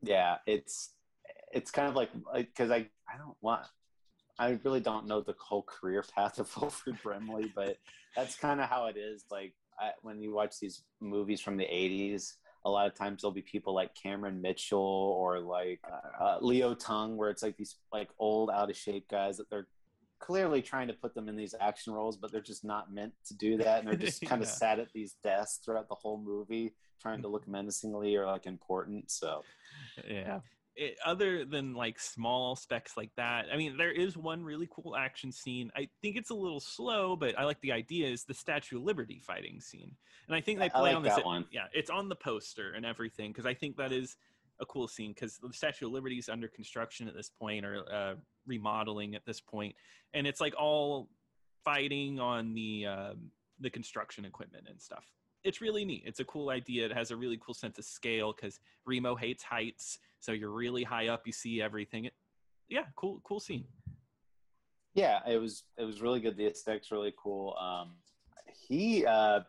Yeah, 0.03 0.37
it's 0.47 0.93
it's 1.53 1.71
kind 1.71 1.89
of 1.89 1.95
like 1.95 2.11
because 2.35 2.71
I 2.71 2.89
I 3.09 3.17
don't 3.19 3.37
want 3.41 3.63
I 4.39 4.59
really 4.65 4.81
don't 4.81 5.07
know 5.07 5.21
the 5.21 5.35
whole 5.39 5.63
career 5.63 6.05
path 6.15 6.39
of 6.39 6.55
Wilford 6.61 6.99
Brimley, 7.03 7.53
but 7.55 7.79
that's 8.15 8.37
kind 8.37 8.61
of 8.61 8.69
how 8.69 8.87
it 8.87 8.97
is. 8.97 9.25
Like 9.31 9.55
I, 9.79 9.91
when 10.03 10.21
you 10.21 10.33
watch 10.33 10.59
these 10.61 10.83
movies 11.01 11.41
from 11.41 11.57
the 11.57 11.65
'80s, 11.65 12.35
a 12.65 12.71
lot 12.71 12.87
of 12.87 12.95
times 12.95 13.23
there'll 13.23 13.33
be 13.33 13.43
people 13.43 13.75
like 13.75 13.95
Cameron 13.95 14.41
Mitchell 14.41 14.79
or 14.79 15.41
like 15.41 15.81
uh, 15.91 16.23
uh, 16.23 16.39
Leo 16.41 16.75
Tung, 16.75 17.17
where 17.17 17.31
it's 17.31 17.43
like 17.43 17.57
these 17.57 17.77
like 17.93 18.09
old, 18.19 18.51
out 18.51 18.71
of 18.71 18.77
shape 18.77 19.09
guys 19.09 19.37
that 19.39 19.49
they're 19.49 19.69
clearly 20.19 20.63
trying 20.63 20.89
to 20.89 20.95
put 20.95 21.15
them 21.15 21.29
in 21.29 21.37
these 21.37 21.55
action 21.61 21.93
roles, 21.93 22.17
but 22.17 22.33
they're 22.33 22.41
just 22.41 22.65
not 22.65 22.93
meant 22.93 23.13
to 23.27 23.35
do 23.35 23.57
that, 23.59 23.81
and 23.81 23.89
they're 23.89 23.95
just 23.95 24.21
kind 24.27 24.43
of 24.43 24.49
sat 24.49 24.79
at 24.79 24.93
these 24.93 25.17
desks 25.23 25.65
throughout 25.65 25.89
the 25.89 25.95
whole 25.95 26.19
movie, 26.19 26.75
trying 27.01 27.23
to 27.23 27.29
look 27.29 27.47
menacingly 27.49 28.17
or 28.17 28.27
like 28.27 28.47
important. 28.47 29.11
So, 29.11 29.43
yeah 30.09 30.41
it, 30.77 30.97
other 31.05 31.45
than 31.45 31.75
like 31.75 31.99
small 31.99 32.55
specs 32.55 32.97
like 32.97 33.11
that, 33.17 33.47
I 33.53 33.57
mean, 33.57 33.77
there 33.77 33.91
is 33.91 34.17
one 34.17 34.45
really 34.45 34.69
cool 34.71 34.95
action 34.97 35.33
scene. 35.33 35.71
I 35.75 35.89
think 36.03 36.17
it's 36.17 36.31
a 36.31 36.35
little 36.35 36.61
slow, 36.61 37.17
but 37.17 37.39
I 37.39 37.45
like 37.45 37.61
the 37.61 37.73
idea. 37.73 38.09
Is 38.09 38.25
the 38.25 38.35
Statue 38.35 38.77
of 38.77 38.85
Liberty 38.85 39.19
fighting 39.19 39.61
scene, 39.61 39.97
and 40.29 40.37
I 40.37 40.41
think 40.41 40.59
they 40.59 40.69
play 40.69 40.95
like 40.95 40.97
on 40.97 41.03
this. 41.03 41.19
One. 41.25 41.47
Yeah, 41.51 41.67
it's 41.73 41.91
on 41.91 42.09
the 42.09 42.17
poster 42.17 42.73
and 42.75 42.85
everything 42.85 43.33
because 43.33 43.47
I 43.47 43.55
think 43.55 43.77
that 43.79 43.91
is 43.91 44.17
a 44.61 44.67
cool 44.67 44.87
scene 44.87 45.13
because 45.13 45.39
the 45.39 45.53
Statue 45.53 45.87
of 45.87 45.93
Liberty 45.93 46.19
is 46.19 46.29
under 46.29 46.49
construction 46.49 47.09
at 47.09 47.15
this 47.15 47.31
point 47.31 47.65
or 47.65 47.85
uh, 47.93 48.15
remodeling 48.47 49.15
at 49.15 49.25
this 49.25 49.41
point, 49.41 49.75
and 50.13 50.27
it's 50.27 50.41
like 50.41 50.55
all 50.59 51.09
fighting 51.65 52.21
on 52.21 52.53
the 52.53 52.87
uh, 52.87 53.15
the 53.61 53.71
construction 53.71 54.25
equipment 54.27 54.67
and 54.69 54.81
stuff. 54.81 55.07
It's 55.47 55.61
really 55.61 55.85
neat. 55.85 56.03
It's 56.05 56.21
a 56.21 56.25
cool 56.25 56.51
idea. 56.51 56.87
It 56.87 56.93
has 56.93 57.11
a 57.11 57.17
really 57.17 57.39
cool 57.45 57.55
sense 57.55 57.79
of 57.79 57.85
scale 57.85 58.35
because 58.35 58.59
Remo 58.85 59.15
hates 59.15 59.43
heights 59.43 59.99
so 60.19 60.33
you're 60.33 60.51
really 60.51 60.83
high 60.83 61.09
up 61.09 61.23
you 61.27 61.33
see 61.33 61.63
everything 61.63 62.07
it, 62.07 62.13
yeah 62.69 62.85
cool 62.97 63.21
cool 63.25 63.41
scene 63.41 63.65
yeah 64.95 65.21
it 65.29 65.39
was 65.39 65.65
it 65.79 65.85
was 65.85 66.01
really 66.01 66.21
good 66.21 66.37
the 66.37 66.47
aesthetics 66.47 66.91
really 66.91 67.15
cool 67.17 67.55
um 67.61 67.93
he 68.69 69.05
uh 69.07 69.41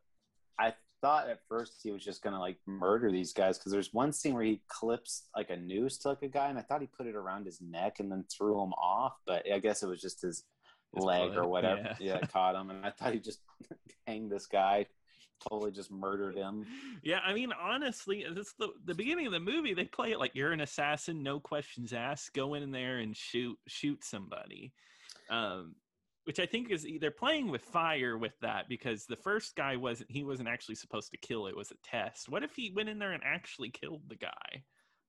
i 0.59 0.73
thought 1.01 1.29
at 1.29 1.39
first 1.47 1.79
he 1.81 1.91
was 1.91 2.03
just 2.03 2.21
gonna 2.21 2.39
like 2.39 2.57
murder 2.65 3.11
these 3.11 3.33
guys 3.33 3.57
because 3.57 3.71
there's 3.71 3.93
one 3.93 4.11
scene 4.11 4.33
where 4.33 4.43
he 4.43 4.61
clips 4.67 5.27
like 5.35 5.49
a 5.49 5.57
noose 5.57 5.97
to 5.99 6.09
like 6.09 6.23
a 6.23 6.27
guy, 6.27 6.49
and 6.49 6.57
I 6.57 6.63
thought 6.63 6.81
he 6.81 6.87
put 6.87 7.05
it 7.05 7.15
around 7.15 7.45
his 7.45 7.61
neck 7.61 7.99
and 7.99 8.11
then 8.11 8.25
threw 8.35 8.61
him 8.61 8.73
off, 8.73 9.13
but 9.27 9.45
I 9.51 9.59
guess 9.59 9.83
it 9.83 9.87
was 9.87 10.01
just 10.01 10.23
his, 10.23 10.43
His 10.95 11.03
leg 11.03 11.37
or 11.37 11.47
whatever. 11.47 11.95
yeah. 11.99 12.15
Yeah, 12.15 12.27
caught 12.27 12.55
him, 12.55 12.71
and 12.71 12.83
I 12.83 12.89
thought 12.89 13.13
he 13.13 13.19
just 13.19 13.41
hanged 14.07 14.31
this 14.31 14.47
guy, 14.47 14.87
totally 15.39 15.71
just 15.71 15.91
murdered 15.91 16.35
him. 16.35 16.65
Yeah, 17.03 17.19
I 17.19 17.33
mean, 17.33 17.51
honestly, 17.53 18.21
it's 18.27 18.53
the 18.53 18.69
the 18.85 18.95
beginning 18.95 19.25
of 19.27 19.33
the 19.33 19.39
movie. 19.39 19.73
They 19.73 19.85
play 19.85 20.11
it 20.11 20.19
like 20.19 20.35
you're 20.35 20.51
an 20.51 20.61
assassin, 20.61 21.23
no 21.23 21.39
questions 21.39 21.93
asked. 21.93 22.33
Go 22.33 22.53
in 22.53 22.71
there 22.71 22.99
and 22.99 23.15
shoot 23.15 23.57
shoot 23.67 24.03
somebody, 24.03 24.73
um, 25.29 25.75
which 26.25 26.39
I 26.39 26.45
think 26.45 26.71
is 26.71 26.85
they're 26.99 27.11
playing 27.11 27.49
with 27.49 27.61
fire 27.63 28.17
with 28.17 28.39
that 28.41 28.67
because 28.69 29.05
the 29.05 29.15
first 29.15 29.55
guy 29.55 29.75
wasn't 29.77 30.11
he 30.11 30.23
wasn't 30.23 30.49
actually 30.49 30.75
supposed 30.75 31.11
to 31.11 31.17
kill. 31.17 31.47
It 31.47 31.55
was 31.55 31.71
a 31.71 31.75
test. 31.83 32.29
What 32.29 32.43
if 32.43 32.55
he 32.55 32.71
went 32.75 32.89
in 32.89 32.99
there 32.99 33.13
and 33.13 33.23
actually 33.23 33.69
killed 33.69 34.03
the 34.07 34.15
guy? 34.15 34.63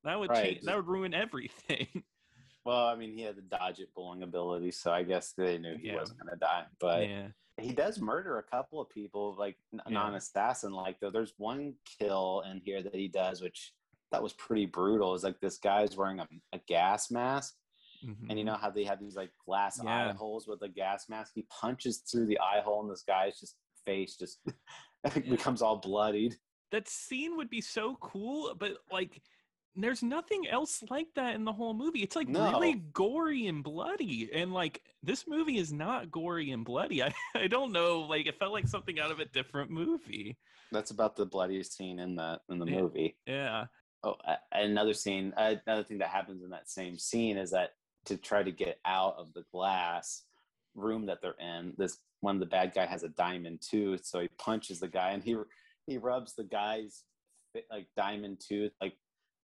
That 0.04 0.18
would 0.20 0.30
Right. 0.30 0.54
change. 0.54 0.64
That 0.64 0.76
would 0.76 0.86
ruin 0.86 1.14
everything. 1.14 2.04
Well, 2.64 2.86
I 2.86 2.96
mean, 2.96 3.12
he 3.12 3.22
had 3.22 3.36
the 3.36 3.42
dodge 3.42 3.80
it 3.80 3.94
bowling 3.94 4.22
ability, 4.22 4.72
so 4.72 4.92
I 4.92 5.02
guess 5.02 5.32
they 5.32 5.58
knew 5.58 5.76
he 5.78 5.88
Yeah. 5.88 5.96
wasn't 5.96 6.18
gonna 6.20 6.36
die. 6.36 6.66
But 6.78 7.08
yeah, 7.08 7.28
he 7.58 7.72
does 7.72 8.00
murder 8.00 8.38
a 8.38 8.42
couple 8.42 8.80
of 8.80 8.88
people, 8.90 9.34
like 9.36 9.56
Yeah. 9.72 9.80
non-assassin. 9.88 10.72
Like 10.72 11.00
though, 11.00 11.10
there's 11.10 11.34
one 11.38 11.78
kill 11.84 12.42
in 12.42 12.60
here 12.60 12.82
that 12.82 12.94
he 12.94 13.08
does, 13.08 13.40
which 13.40 13.74
that 14.10 14.22
was 14.22 14.32
pretty 14.34 14.66
brutal. 14.66 15.14
Is 15.14 15.24
like 15.24 15.40
this 15.40 15.58
guy's 15.58 15.96
wearing 15.96 16.20
a, 16.20 16.28
a 16.52 16.58
gas 16.58 17.10
mask, 17.10 17.56
and 18.02 18.38
you 18.38 18.44
Mhm. 18.44 18.46
know 18.46 18.56
how 18.56 18.70
they 18.70 18.84
have 18.84 19.00
these 19.00 19.16
like 19.16 19.32
glass 19.46 19.80
Yeah. 19.82 20.08
eye 20.10 20.12
holes 20.12 20.46
with 20.46 20.62
a 20.62 20.68
gas 20.68 21.08
mask. 21.08 21.32
He 21.34 21.42
punches 21.44 21.98
through 22.00 22.26
the 22.26 22.38
eye 22.40 22.60
hole, 22.60 22.82
and 22.82 22.90
this 22.90 23.02
guy's 23.02 23.40
just 23.40 23.56
face 23.86 24.16
just 24.16 24.40
becomes 25.54 25.62
all 25.62 25.76
bloodied. 25.78 26.36
that 26.70 26.86
scene 26.86 27.34
would 27.36 27.48
be 27.48 27.62
so 27.62 27.96
cool, 27.96 28.54
but 28.54 28.76
like 28.92 29.22
there's 29.82 30.02
nothing 30.02 30.46
else 30.48 30.82
like 30.90 31.08
that 31.14 31.34
in 31.34 31.44
the 31.44 31.52
whole 31.52 31.74
movie. 31.74 32.02
It's 32.02 32.16
like 32.16 32.28
really 32.28 32.74
gory 32.92 33.46
and 33.46 33.62
bloody. 33.62 34.28
And 34.32 34.52
like 34.52 34.82
this 35.02 35.26
movie 35.26 35.58
is 35.58 35.72
not 35.72 36.10
gory 36.10 36.50
and 36.50 36.64
bloody. 36.64 37.02
I, 37.04 37.14
I 37.34 37.46
don't 37.46 37.72
know, 37.72 38.00
like 38.00 38.26
it 38.26 38.38
felt 38.38 38.52
like 38.52 38.68
something 38.68 38.98
out 38.98 39.10
of 39.10 39.20
a 39.20 39.24
different 39.26 39.70
movie. 39.70 40.36
That's 40.72 40.90
about 40.90 41.16
the 41.16 41.26
bloodiest 41.26 41.76
scene 41.76 41.98
in 41.98 42.16
the 42.16 42.40
in 42.48 42.58
the 42.58 42.66
Yeah. 42.66 42.80
movie. 42.80 43.16
Yeah. 43.26 43.66
Oh, 44.04 44.14
another 44.52 44.94
scene. 44.94 45.32
Uh, 45.36 45.56
another 45.66 45.82
thing 45.84 45.98
that 45.98 46.08
happens 46.08 46.42
in 46.42 46.50
that 46.50 46.70
same 46.70 46.98
scene 46.98 47.36
is 47.36 47.50
that 47.50 47.70
to 48.04 48.16
try 48.16 48.42
to 48.42 48.52
get 48.52 48.78
out 48.84 49.14
of 49.18 49.32
the 49.34 49.44
glass 49.52 50.22
room 50.74 51.06
that 51.06 51.18
they're 51.20 51.34
in, 51.40 51.74
this 51.76 51.98
one 52.20 52.36
of 52.36 52.40
the 52.40 52.46
bad 52.46 52.72
guy 52.74 52.86
has 52.86 53.02
a 53.02 53.08
diamond 53.08 53.60
tooth, 53.60 54.04
so 54.04 54.20
he 54.20 54.28
punches 54.38 54.80
the 54.80 54.88
guy 54.88 55.10
and 55.10 55.22
he 55.22 55.36
he 55.86 55.98
rubs 55.98 56.34
the 56.34 56.44
guy's 56.44 57.04
like 57.70 57.86
diamond 57.96 58.40
tooth 58.40 58.72
like. 58.80 58.94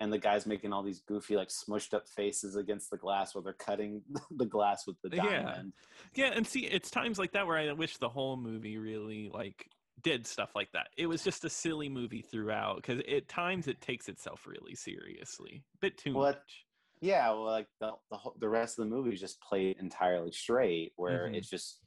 And 0.05 0.13
the 0.13 0.19
guy's 0.19 0.45
making 0.47 0.73
all 0.73 0.83
these 0.83 1.01
goofy, 1.01 1.35
like 1.35 1.49
smushed 1.49 1.95
up 1.95 2.07
faces 2.07 2.57
against 2.57 2.91
the 2.91 2.99
glass 2.99 3.35
while 3.35 3.43
they're 3.43 3.55
cutting 3.55 4.03
the 4.31 4.45
glass 4.45 4.87
with 4.87 5.01
the 5.03 5.09
diamond. 5.11 5.73
Yeah, 6.15 6.27
yeah, 6.27 6.33
and 6.35 6.47
see, 6.47 6.67
it's 6.67 6.91
times 6.91 7.19
like 7.19 7.33
that 7.33 7.47
where 7.47 7.57
I 7.57 7.73
wish 7.73 7.99
the 7.99 8.09
whole 8.09 8.37
movie 8.37 8.79
really 8.79 9.29
like 9.29 9.71
did 10.03 10.27
stuff 10.27 10.55
like 10.55 10.73
that. 10.73 10.89
It 10.97 11.07
was 11.07 11.23
just 11.23 11.45
a 11.45 11.51
silly 11.51 11.89
movie 11.89 12.23
throughout 12.23 12.77
because 12.77 13.01
at 13.09 13.29
times 13.29 13.69
it 13.69 13.81
takes 13.81 14.09
itself 14.09 14.47
really 14.47 14.75
seriously, 14.75 15.65
bit 15.81 15.97
too 15.99 16.15
Well, 16.15 16.25
much. 16.25 16.67
Yeah, 17.01 17.31
well, 17.31 17.45
like 17.45 17.69
the 17.81 17.93
the, 18.11 18.17
whole, 18.17 18.37
the 18.39 18.49
rest 18.49 18.79
of 18.79 18.85
the 18.85 18.91
movie 18.91 19.15
is 19.15 19.21
just 19.21 19.41
played 19.43 19.79
entirely 19.79 20.33
straight, 20.33 20.93
where 20.97 21.29
Mhm. 21.29 21.35
it's 21.35 21.51
just, 21.51 21.83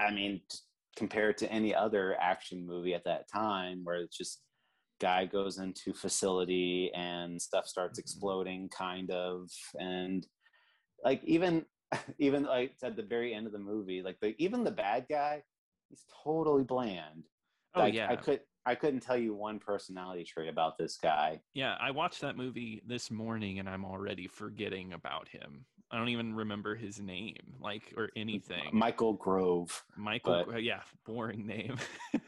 I 0.00 0.12
mean, 0.12 0.42
t- 0.50 0.58
compared 0.96 1.38
to 1.40 1.52
any 1.52 1.74
other 1.74 2.16
action 2.20 2.66
movie 2.66 2.94
at 2.94 3.04
that 3.04 3.28
time, 3.28 3.84
where 3.84 3.96
it's 4.02 4.16
just 4.18 4.45
guy 5.00 5.26
goes 5.26 5.58
into 5.58 5.92
facility 5.94 6.90
and 6.94 7.40
stuff 7.40 7.66
starts 7.66 7.98
Mhm. 7.98 8.00
exploding, 8.00 8.68
kind 8.68 9.10
of, 9.10 9.50
and 9.78 10.26
like 11.04 11.22
even 11.24 11.66
even 12.18 12.44
like 12.44 12.76
at 12.82 12.96
the 12.96 13.02
very 13.02 13.34
end 13.34 13.46
of 13.46 13.52
the 13.52 13.58
movie, 13.58 14.02
like 14.02 14.18
the 14.20 14.34
even 14.42 14.64
the 14.64 14.70
bad 14.70 15.06
guy, 15.08 15.44
he's 15.88 16.04
totally 16.24 16.64
bland. 16.64 17.28
Oh 17.74 17.84
Like, 17.84 17.94
yeah, 17.94 18.08
I 18.08 18.16
could 18.16 18.42
I 18.66 18.74
couldn't 18.74 19.00
tell 19.00 19.16
you 19.18 19.34
one 19.34 19.60
personality 19.60 20.24
trait 20.24 20.48
about 20.48 20.78
this 20.78 20.98
guy. 20.98 21.42
Yeah, 21.54 21.74
I 21.80 21.90
watched 21.90 22.20
that 22.20 22.36
movie 22.36 22.82
this 22.86 23.10
morning 23.10 23.58
and 23.58 23.68
I'm 23.68 23.84
already 23.84 24.28
forgetting 24.28 24.92
about 24.92 25.28
him. 25.28 25.66
I 25.90 25.98
don't 25.98 26.08
even 26.08 26.34
remember 26.34 26.74
his 26.74 27.00
name, 27.00 27.36
like 27.60 27.94
or 27.96 28.10
anything. 28.16 28.70
Michael 28.72 29.12
Grove. 29.12 29.84
Michael, 29.96 30.44
but- 30.46 30.62
yeah, 30.62 30.80
boring 31.04 31.46
name. 31.46 31.76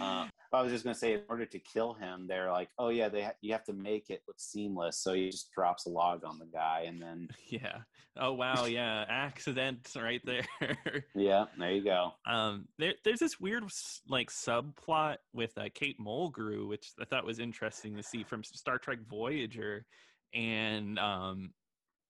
Uh, 0.00 0.26
I 0.54 0.62
was 0.62 0.72
just 0.72 0.84
gonna 0.84 0.94
say, 0.94 1.12
in 1.12 1.20
order 1.28 1.44
to 1.44 1.58
kill 1.58 1.92
him, 1.92 2.26
they're 2.26 2.50
like, 2.50 2.70
"Oh 2.78 2.88
yeah, 2.88 3.10
they 3.10 3.22
ha- 3.24 3.34
you 3.42 3.52
have 3.52 3.64
to 3.64 3.74
make 3.74 4.08
it 4.08 4.22
look 4.26 4.40
seamless." 4.40 4.98
So 4.98 5.12
he 5.12 5.28
just 5.30 5.52
drops 5.52 5.84
a 5.84 5.90
log 5.90 6.24
on 6.24 6.38
the 6.38 6.46
guy, 6.46 6.84
and 6.86 7.00
then 7.00 7.28
yeah. 7.48 7.82
Oh 8.16 8.32
wow, 8.32 8.64
yeah, 8.64 9.04
accidents 9.08 9.96
right 9.96 10.22
there. 10.24 10.46
yeah, 11.14 11.44
there 11.58 11.72
you 11.72 11.84
go. 11.84 12.12
um, 12.26 12.66
there, 12.78 12.94
there's 13.04 13.20
this 13.20 13.38
weird 13.38 13.64
like 14.08 14.30
subplot 14.30 15.16
with 15.34 15.56
uh, 15.58 15.68
Kate 15.74 16.00
Mulgrew, 16.00 16.66
which 16.68 16.90
I 16.98 17.04
thought 17.04 17.26
was 17.26 17.38
interesting 17.38 17.94
to 17.96 18.02
see 18.02 18.24
from 18.24 18.42
Star 18.42 18.78
Trek 18.78 18.98
Voyager, 19.08 19.84
and 20.32 20.98
um, 20.98 21.50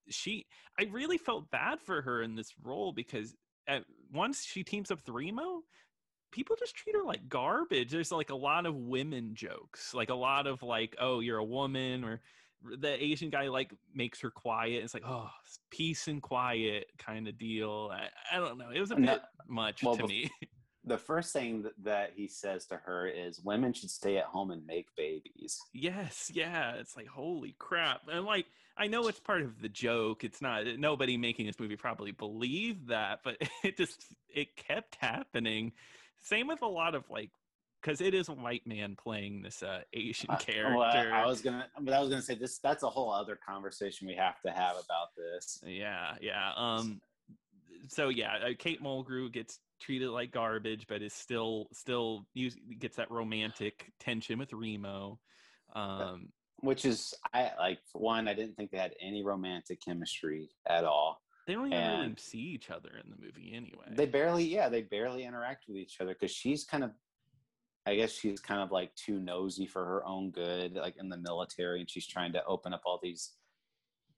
she, 0.09 0.47
I 0.79 0.85
really 0.91 1.19
felt 1.19 1.51
bad 1.51 1.81
for 1.81 2.03
her 2.03 2.23
in 2.23 2.35
this 2.35 2.53
role 2.63 2.93
because 2.93 3.35
at 3.67 3.85
once 4.13 4.45
she 4.45 4.65
teams 4.65 4.91
up 4.91 4.99
with 4.99 5.09
Remo, 5.09 5.63
people 6.33 6.57
just 6.59 6.75
treat 6.75 6.97
her 6.97 7.05
like 7.05 7.29
garbage. 7.29 7.91
There's 7.91 8.11
like 8.11 8.31
a 8.31 8.37
lot 8.37 8.67
of 8.67 8.75
women 8.75 9.35
jokes, 9.35 9.95
like 9.95 10.11
a 10.11 10.15
lot 10.15 10.47
of 10.47 10.63
like, 10.63 10.97
oh, 11.01 11.21
you're 11.21 11.39
a 11.39 11.45
woman, 11.45 12.05
or 12.05 12.21
the 12.79 13.03
Asian 13.03 13.31
guy 13.31 13.49
like 13.49 13.73
makes 13.95 14.21
her 14.21 14.31
quiet. 14.31 14.83
It's 14.83 14.95
like, 14.95 15.05
oh, 15.07 15.31
it's 15.45 15.61
peace 15.71 16.09
and 16.09 16.21
quiet 16.21 16.87
kind 16.99 17.29
of 17.29 17.39
deal. 17.39 17.91
I, 17.93 18.37
I 18.37 18.41
don't 18.41 18.59
know. 18.59 18.71
It 18.75 18.81
was 18.81 18.91
a 18.91 18.97
bit 18.97 19.21
much 19.49 19.83
well, 19.83 19.97
to 19.97 20.07
me. 20.07 20.31
The 20.85 20.99
first 20.99 21.33
thing 21.33 21.65
that 21.85 22.11
he 22.17 22.27
says 22.27 22.67
to 22.67 22.77
her 22.77 23.07
is, 23.07 23.41
"Women 23.45 23.73
should 23.73 23.89
stay 23.89 24.17
at 24.17 24.25
home 24.25 24.51
and 24.51 24.67
make 24.67 24.89
babies." 24.97 25.57
yes, 25.73 26.29
yeah. 26.35 26.73
It's 26.73 26.97
like, 26.97 27.07
holy 27.07 27.55
crap. 27.61 28.01
And 28.11 28.27
like, 28.27 28.47
I 28.77 28.87
know 28.87 29.09
it's 29.09 29.21
part 29.21 29.43
of 29.43 29.61
the 29.61 29.69
joke. 29.69 30.25
It's 30.25 30.41
not, 30.41 30.65
nobody 30.79 31.17
making 31.17 31.47
this 31.47 31.61
movie 31.61 31.77
probably 31.77 32.13
believed 32.13 32.89
that, 32.89 33.21
but 33.23 33.37
it 33.65 33.77
just, 33.77 34.05
it 34.29 34.57
kept 34.57 34.97
happening. 35.01 35.73
Same 36.23 36.47
with 36.47 36.63
a 36.63 36.69
lot 36.69 36.95
of 36.95 37.09
like, 37.11 37.31
because 37.83 38.01
it 38.01 38.15
is 38.15 38.29
a 38.29 38.33
white 38.33 38.67
man 38.67 38.97
playing 38.97 39.43
this 39.43 39.63
uh, 39.63 39.81
Asian 39.93 40.31
I- 40.31 40.37
character. 40.37 40.77
Well, 40.77 40.89
I, 40.89 41.23
I 41.23 41.27
was 41.27 41.41
gonna, 41.43 41.67
but 41.81 41.93
I 41.93 42.01
was 42.01 42.09
gonna 42.09 42.23
say 42.23 42.37
this. 42.37 42.59
That's 42.59 42.85
a 42.85 42.89
whole 42.89 43.13
other 43.13 43.39
conversation 43.45 44.07
we 44.07 44.15
have 44.15 44.41
to 44.43 44.51
have 44.53 44.77
about 44.77 45.15
this. 45.17 45.61
Yeah, 45.67 46.15
yeah. 46.21 46.53
Um 46.57 47.01
so 47.89 48.09
yeah, 48.09 48.35
uh, 48.37 48.51
Kate 48.59 48.83
Mulgrew 48.83 49.33
gets 49.33 49.59
treated 49.81 50.11
like 50.11 50.31
garbage 50.31 50.87
but 50.89 51.03
is 51.03 51.13
still 51.13 51.67
still 51.73 52.25
use, 52.35 52.57
gets 52.79 52.97
that 52.97 53.11
romantic 53.11 53.91
tension 53.99 54.39
with 54.39 54.53
Remo. 54.53 55.19
Um 55.75 56.29
Which 56.63 56.85
is, 56.85 57.13
I 57.35 57.51
like 57.59 57.81
for 57.93 58.01
one, 58.01 58.29
I 58.29 58.35
didn't 58.35 58.57
think 58.57 58.71
they 58.71 58.79
had 58.79 58.95
any 59.01 59.23
romantic 59.23 59.81
chemistry 59.85 60.49
at 60.69 60.85
all. 60.85 61.21
they 61.47 61.55
don't 61.55 61.73
even 61.73 62.01
really 62.01 62.15
see 62.19 62.39
each 62.39 62.71
other 62.71 62.91
in 63.03 63.11
the 63.11 63.17
movie 63.21 63.53
anyway. 63.55 63.87
They 63.91 64.07
barely, 64.07 64.45
yeah, 64.45 64.69
they 64.69 64.83
barely 64.83 65.25
interact 65.25 65.65
with 65.69 65.77
each 65.77 66.01
other 66.01 66.15
because 66.15 66.31
she's 66.31 66.65
kind 66.65 66.85
of, 66.85 66.93
I 67.85 67.97
guess 67.97 68.13
she's 68.13 68.41
kind 68.41 68.61
of 68.61 68.71
like 68.71 68.95
too 68.95 69.19
nosy 69.19 69.67
for 69.67 69.85
her 69.85 70.07
own 70.07 70.31
good, 70.31 70.75
like 70.75 70.95
in 71.01 71.09
the 71.09 71.17
military, 71.17 71.81
and 71.81 71.91
she's 71.91 72.07
trying 72.07 72.33
to 72.35 72.45
open 72.47 72.73
up 72.73 72.83
all 72.87 73.01
these, 73.03 73.33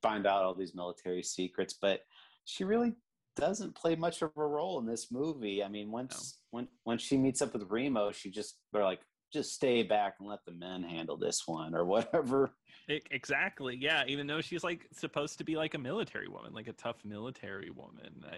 find 0.03 0.27
out 0.27 0.43
all 0.45 0.55
these 0.55 0.75
military 0.75 1.23
secrets, 1.23 1.73
but 1.81 2.01
she 2.45 2.65
really 2.65 2.93
doesn't 3.37 3.75
play 3.75 3.97
much 3.97 4.21
of 4.21 4.31
a 4.37 4.47
role 4.47 4.79
in 4.79 4.87
this 4.87 5.11
movie. 5.11 5.65
I 5.65 5.69
mean, 5.69 5.91
once 5.91 6.41
when 6.51 6.69
when 6.85 6.99
she 6.99 7.17
meets 7.17 7.41
up 7.41 7.55
with 7.55 7.71
Remo, 7.71 8.13
she 8.13 8.31
just 8.31 8.59
they're 8.73 8.85
like, 8.85 9.01
just 9.35 9.53
stay 9.53 9.83
back 9.83 10.15
and 10.21 10.29
let 10.29 10.45
the 10.47 10.53
men 10.53 10.83
handle 10.83 11.19
this 11.19 11.43
one 11.47 11.75
or 11.75 11.85
whatever. 11.85 12.55
E- 12.89 13.01
exactly. 13.11 13.77
Yeah, 13.79 14.05
even 14.07 14.27
though 14.27 14.41
she's 14.41 14.65
like 14.65 14.87
supposed 14.93 15.37
to 15.39 15.45
be 15.45 15.57
like 15.57 15.75
a 15.75 15.79
military 15.79 16.29
woman, 16.29 16.55
like 16.55 16.69
a 16.69 16.73
tough 16.73 16.97
military 17.05 17.71
woman. 17.71 18.25
I, 18.31 18.37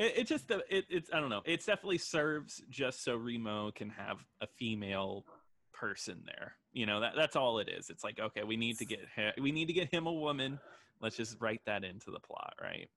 it, 0.00 0.18
it 0.18 0.26
just 0.26 0.50
uh, 0.50 0.60
it, 0.70 0.86
it's 0.88 1.10
I 1.12 1.20
don't 1.20 1.28
know. 1.28 1.42
It 1.44 1.58
definitely 1.66 1.98
serves 1.98 2.62
just 2.70 3.04
so 3.04 3.16
Remo 3.16 3.72
can 3.72 3.90
have 3.90 4.24
a 4.40 4.46
female 4.46 5.26
person 5.74 6.22
there. 6.24 6.54
You 6.72 6.86
know 6.86 7.00
that 7.00 7.12
that's 7.16 7.36
all 7.36 7.58
it 7.58 7.68
is. 7.68 7.90
It's 7.90 8.04
like 8.04 8.18
okay, 8.18 8.44
we 8.44 8.56
need 8.56 8.78
to 8.78 8.86
get 8.86 9.00
him, 9.14 9.32
we 9.40 9.52
need 9.52 9.66
to 9.66 9.74
get 9.74 9.92
him 9.92 10.06
a 10.06 10.12
woman. 10.12 10.58
Let's 11.02 11.16
just 11.16 11.36
write 11.40 11.60
that 11.66 11.84
into 11.84 12.10
the 12.10 12.20
plot, 12.20 12.54
right? 12.62 12.88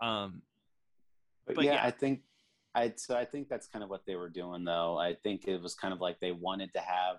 Um, 0.00 0.40
But, 1.46 1.56
But 1.56 1.64
yeah, 1.64 1.74
yeah. 1.74 1.84
I 1.86 1.90
think 1.90 2.20
I 2.74 2.92
so 2.96 3.16
I 3.16 3.24
think 3.24 3.48
that's 3.48 3.66
kind 3.66 3.82
of 3.82 3.90
what 3.90 4.06
they 4.06 4.16
were 4.16 4.28
doing 4.28 4.64
though. 4.64 4.98
I 4.98 5.14
think 5.14 5.46
it 5.46 5.60
was 5.60 5.74
kind 5.74 5.92
of 5.92 6.00
like 6.00 6.20
they 6.20 6.32
wanted 6.32 6.72
to 6.74 6.80
have 6.80 7.18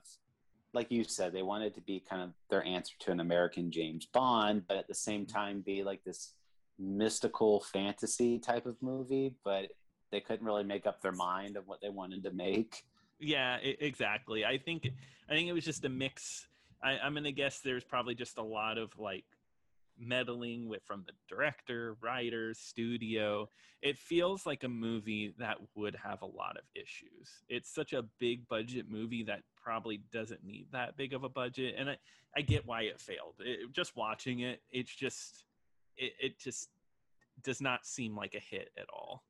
like 0.74 0.91
you 0.91 1.03
said, 1.03 1.34
they 1.34 1.41
wanted 1.41 1.74
to 1.75 1.82
be 1.82 2.03
kind 2.08 2.22
of 2.22 2.29
their 2.50 2.63
answer 2.63 2.94
to 3.00 3.12
an 3.12 3.20
American 3.20 3.72
James 3.72 4.06
Bond, 4.06 4.63
but 4.68 4.77
at 4.77 4.88
the 4.88 4.94
same 4.94 5.25
mm-hmm. 5.25 5.36
time 5.36 5.62
be 5.62 5.84
like 5.84 6.03
this 6.03 6.34
mystical 6.77 7.62
fantasy 7.62 8.39
type 8.39 8.65
of 8.65 8.75
movie, 8.82 9.36
but 9.44 9.70
they 10.12 10.20
couldn't 10.20 10.46
really 10.46 10.63
make 10.63 10.86
up 10.86 11.01
their 11.01 11.12
mind 11.12 11.58
of 11.58 11.68
what 11.68 11.82
they 11.82 11.89
wanted 11.89 12.24
to 12.24 12.32
make. 12.32 12.84
Yeah, 13.20 13.58
I- 13.62 13.77
exactly. 13.79 14.46
I 14.46 14.58
think 14.58 14.89
I 15.29 15.34
think 15.34 15.50
it 15.50 15.53
was 15.53 15.65
just 15.65 15.86
a 15.86 15.89
mix. 15.89 16.48
I, 16.82 16.98
I'm 17.00 17.13
gonna 17.13 17.32
guess 17.32 17.60
there's 17.60 17.84
probably 17.84 18.15
just 18.15 18.38
a 18.38 18.44
lot 18.44 18.77
of 18.77 18.98
like 18.98 19.25
meddling 20.00 20.68
with 20.68 20.84
from 20.84 21.03
the 21.06 21.13
director, 21.27 21.96
writer, 22.01 22.53
studio. 22.53 23.50
It 23.82 23.98
feels 23.98 24.46
like 24.46 24.63
a 24.63 24.70
movie 24.70 25.34
that 25.38 25.58
would 25.75 25.96
have 26.03 26.22
a 26.22 26.25
lot 26.25 26.58
of 26.58 26.63
issues. 26.75 27.29
It's 27.48 27.74
such 27.74 27.94
a 27.94 28.06
big 28.20 28.48
budget 28.48 28.86
movie 28.89 29.24
that 29.24 29.41
probably 29.62 30.01
doesn't 30.12 30.44
need 30.44 30.68
that 30.72 30.98
big 30.98 31.13
of 31.13 31.24
a 31.24 31.29
budget, 31.29 31.75
and 31.77 31.89
I, 31.91 31.98
I 32.36 32.41
get 32.41 32.65
why 32.65 32.84
it 32.84 33.00
failed. 33.00 33.36
It, 33.39 33.72
just 33.72 33.96
watching 33.96 34.41
it, 34.41 34.62
it's 34.72 34.94
just 34.94 35.46
it, 35.98 36.13
it 36.20 36.39
just 36.39 36.70
does 37.44 37.62
not 37.62 37.86
seem 37.86 38.15
like 38.15 38.36
a 38.36 38.39
hit 38.39 38.70
at 38.77 38.86
all. 38.94 39.24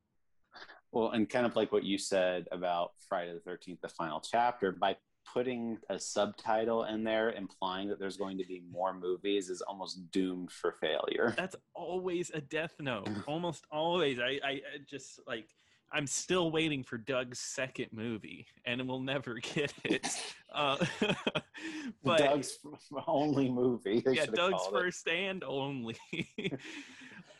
Well, 0.91 1.11
and 1.11 1.29
kind 1.29 1.45
of 1.45 1.55
like 1.55 1.71
what 1.71 1.83
you 1.83 1.97
said 1.97 2.47
about 2.51 2.93
Friday 3.07 3.33
the 3.33 3.49
13th, 3.49 3.81
the 3.81 3.89
final 3.89 4.19
chapter, 4.19 4.71
by 4.71 4.97
putting 5.33 5.77
a 5.89 5.99
subtitle 5.99 6.85
in 6.85 7.03
there 7.03 7.31
implying 7.31 7.89
that 7.89 7.99
there's 7.99 8.17
going 8.17 8.37
to 8.37 8.45
be 8.45 8.63
more 8.71 8.93
movies 8.93 9.49
is 9.49 9.61
almost 9.61 10.11
doomed 10.11 10.51
for 10.51 10.75
failure. 10.81 11.33
That's 11.37 11.55
always 11.73 12.31
a 12.33 12.41
death 12.41 12.73
note. 12.79 13.09
almost 13.27 13.65
always. 13.71 14.19
I, 14.19 14.39
I, 14.43 14.49
I 14.49 14.61
just 14.87 15.19
like 15.27 15.47
I'm 15.91 16.07
still 16.07 16.51
waiting 16.51 16.83
for 16.83 16.97
Doug's 16.97 17.39
second 17.39 17.87
movie, 17.91 18.47
and 18.65 18.87
we'll 18.87 18.99
never 18.99 19.35
get 19.55 19.73
it. 19.83 20.07
Uh, 20.53 20.77
but 22.03 22.19
Doug's 22.19 22.59
only 23.07 23.49
movie. 23.49 24.03
yeah, 24.05 24.25
Doug's 24.25 24.53
called 24.53 24.75
it. 24.75 24.79
first 24.79 25.07
and 25.07 25.43
only. 25.43 25.97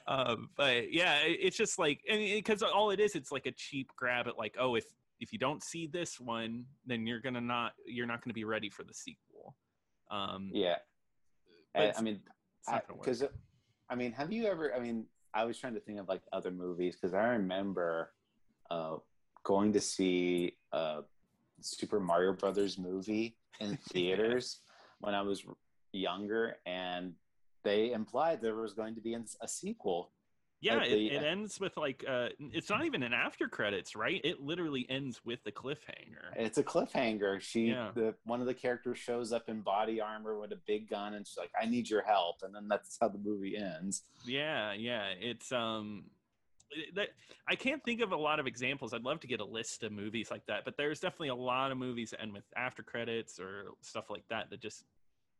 um, 0.07 0.49
but 0.57 0.91
yeah, 0.91 1.19
it's 1.23 1.57
just 1.57 1.77
like 1.77 2.01
because 2.07 2.63
all 2.63 2.91
it 2.91 2.99
is, 2.99 3.15
it's 3.15 3.31
like 3.31 3.45
a 3.45 3.51
cheap 3.51 3.91
grab 3.95 4.27
at 4.27 4.37
like, 4.37 4.55
oh, 4.59 4.75
if 4.75 4.85
if 5.19 5.33
you 5.33 5.39
don't 5.39 5.63
see 5.63 5.87
this 5.87 6.19
one, 6.19 6.65
then 6.85 7.05
you're 7.05 7.19
gonna 7.19 7.41
not 7.41 7.73
you're 7.85 8.07
not 8.07 8.23
gonna 8.23 8.33
be 8.33 8.45
ready 8.45 8.69
for 8.69 8.83
the 8.83 8.93
sequel. 8.93 9.55
Um, 10.11 10.49
Yeah. 10.53 10.77
But 11.73 11.95
I, 11.95 11.99
I 11.99 12.01
mean, 12.01 12.19
it's 12.59 12.69
not 12.69 12.87
gonna 12.87 12.97
work. 12.97 13.05
because 13.05 13.23
I 13.89 13.95
mean, 13.95 14.11
have 14.13 14.31
you 14.31 14.45
ever? 14.45 14.73
I 14.73 14.79
mean, 14.79 15.05
I 15.33 15.45
was 15.45 15.57
trying 15.57 15.73
to 15.75 15.79
think 15.79 15.99
of 15.99 16.07
like 16.07 16.21
other 16.31 16.51
movies 16.51 16.95
because 16.95 17.13
I 17.13 17.29
remember 17.29 18.11
uh, 18.69 18.97
going 19.43 19.73
to 19.73 19.81
see 19.81 20.53
a 20.71 21.01
Super 21.61 21.99
Mario 21.99 22.33
Brothers 22.33 22.77
movie 22.77 23.37
in 23.59 23.77
theaters 23.89 24.59
when 24.99 25.13
I 25.13 25.21
was 25.21 25.43
younger, 25.91 26.57
and 26.65 27.13
they 27.63 27.91
implied 27.91 28.41
there 28.41 28.55
was 28.55 28.73
going 28.73 28.95
to 28.95 29.01
be 29.01 29.15
a 29.15 29.47
sequel. 29.47 30.11
Yeah, 30.61 30.81
it, 30.83 30.89
the- 30.89 31.07
it 31.11 31.23
ends 31.23 31.59
with 31.59 31.77
like 31.77 32.03
uh 32.07 32.29
it's 32.39 32.69
not 32.69 32.85
even 32.85 33.01
an 33.03 33.13
after 33.13 33.47
credits, 33.47 33.95
right? 33.95 34.19
It 34.23 34.41
literally 34.41 34.85
ends 34.89 35.21
with 35.23 35.43
the 35.43 35.51
cliffhanger. 35.51 36.33
It's 36.35 36.57
a 36.57 36.63
cliffhanger. 36.63 37.39
She, 37.39 37.67
Yeah. 37.67 37.91
the 37.95 38.15
one 38.25 38.41
of 38.41 38.47
the 38.47 38.53
characters, 38.53 38.97
shows 38.97 39.31
up 39.31 39.47
in 39.47 39.61
body 39.61 40.01
armor 40.01 40.37
with 40.37 40.51
a 40.51 40.59
big 40.67 40.89
gun, 40.89 41.13
and 41.13 41.25
she's 41.25 41.37
like, 41.37 41.51
"I 41.59 41.65
need 41.65 41.89
your 41.89 42.01
help," 42.01 42.37
and 42.43 42.53
then 42.53 42.67
that's 42.67 42.97
how 42.99 43.07
the 43.07 43.17
movie 43.19 43.55
ends. 43.57 44.03
Yeah, 44.25 44.73
yeah. 44.73 45.13
It's 45.19 45.51
um 45.51 46.05
that 46.93 47.09
I 47.47 47.55
can't 47.55 47.83
think 47.83 48.01
of 48.01 48.11
a 48.11 48.17
lot 48.17 48.39
of 48.39 48.45
examples. 48.45 48.93
I'd 48.93 49.03
love 49.03 49.19
to 49.21 49.27
get 49.27 49.39
a 49.39 49.45
list 49.45 49.83
of 49.83 49.91
movies 49.91 50.29
like 50.29 50.45
that, 50.47 50.65
but 50.65 50.77
there's 50.77 50.99
definitely 50.99 51.29
a 51.29 51.35
lot 51.35 51.71
of 51.71 51.77
movies 51.77 52.11
that 52.11 52.21
end 52.21 52.31
with 52.33 52.43
after 52.55 52.83
credits 52.83 53.39
or 53.39 53.71
stuff 53.81 54.09
like 54.09 54.23
that 54.29 54.49
that 54.51 54.59
just 54.61 54.83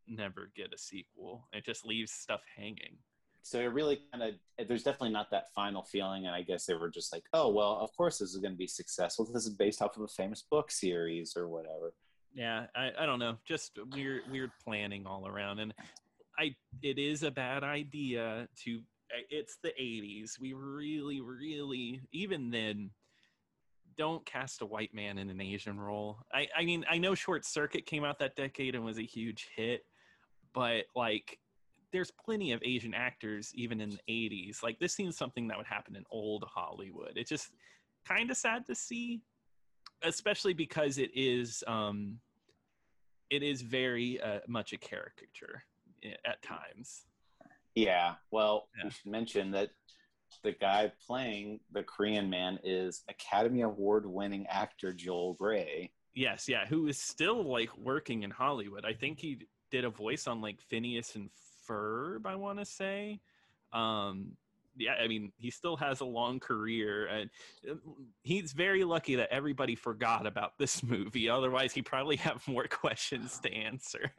never 0.08 0.50
get 0.56 0.74
a 0.74 0.78
sequel. 0.78 1.48
It 1.54 1.66
just 1.66 1.86
leaves 1.86 2.12
stuff 2.12 2.42
hanging. 2.56 2.98
So 3.42 3.60
it 3.60 3.66
really 3.66 4.02
kind 4.12 4.24
of 4.24 4.68
there's 4.68 4.84
definitely 4.84 5.12
not 5.12 5.32
that 5.32 5.46
final 5.56 5.84
feeling 5.84 6.26
and 6.26 6.36
i 6.36 6.42
guess 6.42 6.66
they 6.66 6.74
were 6.74 6.90
just 6.90 7.14
like 7.14 7.24
oh 7.34 7.50
well 7.50 7.80
of 7.82 7.96
course 7.96 8.20
this 8.20 8.30
is 8.30 8.38
going 8.38 8.52
to 8.52 8.58
be 8.58 8.68
successful 8.68 9.26
this 9.26 9.46
is 9.46 9.54
based 9.54 9.82
off 9.82 9.96
of 9.96 10.04
a 10.04 10.08
famous 10.08 10.44
book 10.50 10.70
series 10.70 11.36
or 11.38 11.48
whatever 11.48 11.94
Yeah, 12.34 12.66
I, 12.76 12.92
I 13.00 13.06
don't 13.06 13.20
know. 13.20 13.38
Just 13.46 13.78
weird 13.94 14.24
weird 14.32 14.52
planning 14.64 15.06
all 15.06 15.28
around. 15.28 15.60
And 15.60 15.74
I 16.38 16.56
it 16.82 17.00
is 17.00 17.24
a 17.24 17.32
bad 17.32 17.64
idea 17.64 18.48
to 18.64 18.80
eh, 19.12 19.24
it's 19.30 19.58
the 19.64 19.74
80s. 19.80 20.40
We 20.40 20.54
really, 20.54 21.22
really 21.22 22.02
even 22.12 22.52
then 22.52 22.92
don't 23.98 24.26
cast 24.26 24.62
a 24.62 24.66
white 24.66 24.94
man 24.94 25.18
in 25.18 25.30
an 25.30 25.42
Asian 25.42 25.80
role. 25.80 26.20
I, 26.34 26.48
I 26.56 26.64
mean, 26.64 26.86
I 26.90 26.98
know 26.98 27.16
Short 27.16 27.46
Circuit 27.46 27.86
came 27.86 28.06
out 28.06 28.20
that 28.20 28.36
decade 28.36 28.76
and 28.76 28.86
was 28.86 28.98
a 28.98 29.04
huge 29.04 29.50
hit, 29.56 29.82
but 30.54 30.86
like 30.96 31.38
there's 31.92 32.12
plenty 32.12 32.52
of 32.52 32.62
Asian 32.64 32.94
actors 32.94 33.52
even 33.56 33.82
in 33.82 33.90
the 33.90 34.00
80s. 34.10 34.62
Like 34.64 34.80
this 34.80 34.94
seems 34.94 35.18
something 35.18 35.48
that 35.48 35.58
would 35.58 35.68
happen 35.68 35.96
in 35.96 36.04
old 36.12 36.46
Hollywood. 36.48 37.14
It's 37.16 37.30
just 37.30 37.52
kind 38.08 38.30
of 38.32 38.38
sad 38.38 38.66
to 38.68 38.76
see 38.76 39.22
especially 40.04 40.54
because 40.54 40.98
it 40.98 41.12
is 41.14 41.64
um 41.68 42.20
it 43.30 43.44
is 43.44 43.62
very 43.62 44.20
uh, 44.22 44.40
much 44.48 44.74
a 44.74 44.78
caricature 44.78 45.64
at 46.26 46.42
times 46.42 47.04
yeah 47.76 48.16
well 48.32 48.70
Yeah. 48.78 48.86
we 48.86 48.90
should 48.92 49.12
mention 49.12 49.52
that 49.52 49.70
the 50.44 50.54
guy 50.54 50.92
playing 51.06 51.60
the 51.72 51.84
korean 51.84 52.30
man 52.30 52.60
is 52.64 53.04
academy 53.10 53.62
award 53.62 54.06
winning 54.06 54.48
actor 54.48 54.94
joel 54.94 55.34
grey 55.34 55.92
yes 56.14 56.48
yeah 56.48 56.66
who 56.66 56.88
is 56.88 56.98
still 57.00 57.44
like 57.44 57.76
working 57.78 58.24
in 58.24 58.32
hollywood 58.32 58.86
i 58.86 58.94
think 58.94 59.20
he 59.20 59.46
did 59.72 59.84
a 59.84 59.90
voice 59.90 60.28
on 60.28 60.42
like 60.42 60.62
phineas 60.62 61.16
and 61.16 61.30
ferb 61.70 62.26
i 62.26 62.36
want 62.36 62.60
to 62.60 62.66
say. 62.66 63.20
Um 63.74 64.32
yeah 64.78 64.94
i 64.94 65.08
mean 65.08 65.32
he 65.38 65.50
still 65.52 65.76
has 65.76 66.00
a 66.00 66.06
long 66.06 66.40
career 66.40 67.08
and 67.08 67.30
uh, 67.70 67.74
he's 68.24 68.54
very 68.54 68.84
lucky 68.84 69.16
that 69.16 69.30
everybody 69.32 69.76
forgot 69.76 70.26
about 70.26 70.58
this 70.58 70.84
movie. 70.96 71.30
Otherwise 71.30 71.74
he 71.74 71.82
probably 71.82 72.16
have 72.16 72.48
more 72.48 72.64
questions 72.70 73.40
to 73.40 73.54
answer. 73.54 74.12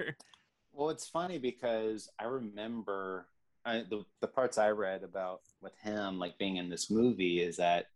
Well 0.73 0.91
it's 0.91 1.09
funny 1.09 1.39
because 1.39 2.09
i 2.19 2.25
remember 2.25 3.27
I, 3.65 3.85
the, 3.91 4.05
the 4.21 4.27
parts 4.27 4.57
i 4.57 4.71
read 4.71 5.03
about 5.03 5.41
with 5.61 5.77
him 5.83 6.19
like 6.19 6.39
being 6.39 6.57
in 6.57 6.69
this 6.69 6.91
movie 6.91 7.41
is 7.41 7.57
that 7.57 7.87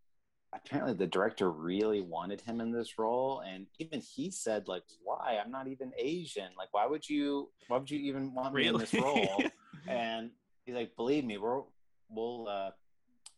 apparently 0.55 0.95
the 0.95 1.07
director 1.07 1.51
really 1.51 2.01
wanted 2.01 2.41
him 2.41 2.61
in 2.61 2.73
this 2.73 2.99
role 2.99 3.43
and 3.47 3.67
even 3.79 4.01
he 4.01 4.31
said 4.31 4.69
like 4.69 4.85
why? 5.03 5.39
I'm 5.43 5.51
not 5.51 5.69
even 5.69 5.93
asian. 5.99 6.49
Like 6.57 6.69
why 6.73 6.87
would 6.87 7.09
you 7.09 7.51
why 7.69 7.79
would 7.79 7.91
you 7.91 7.99
even 7.99 8.35
want 8.35 8.55
me 8.55 8.67
in 8.67 8.79
this 8.79 8.95
role? 8.95 9.43
And 9.87 10.31
he's 10.65 10.75
like 10.75 10.97
believe 10.97 11.27
me 11.27 11.37
we're 11.37 11.61
we'll 12.09 12.49
uh 12.49 12.71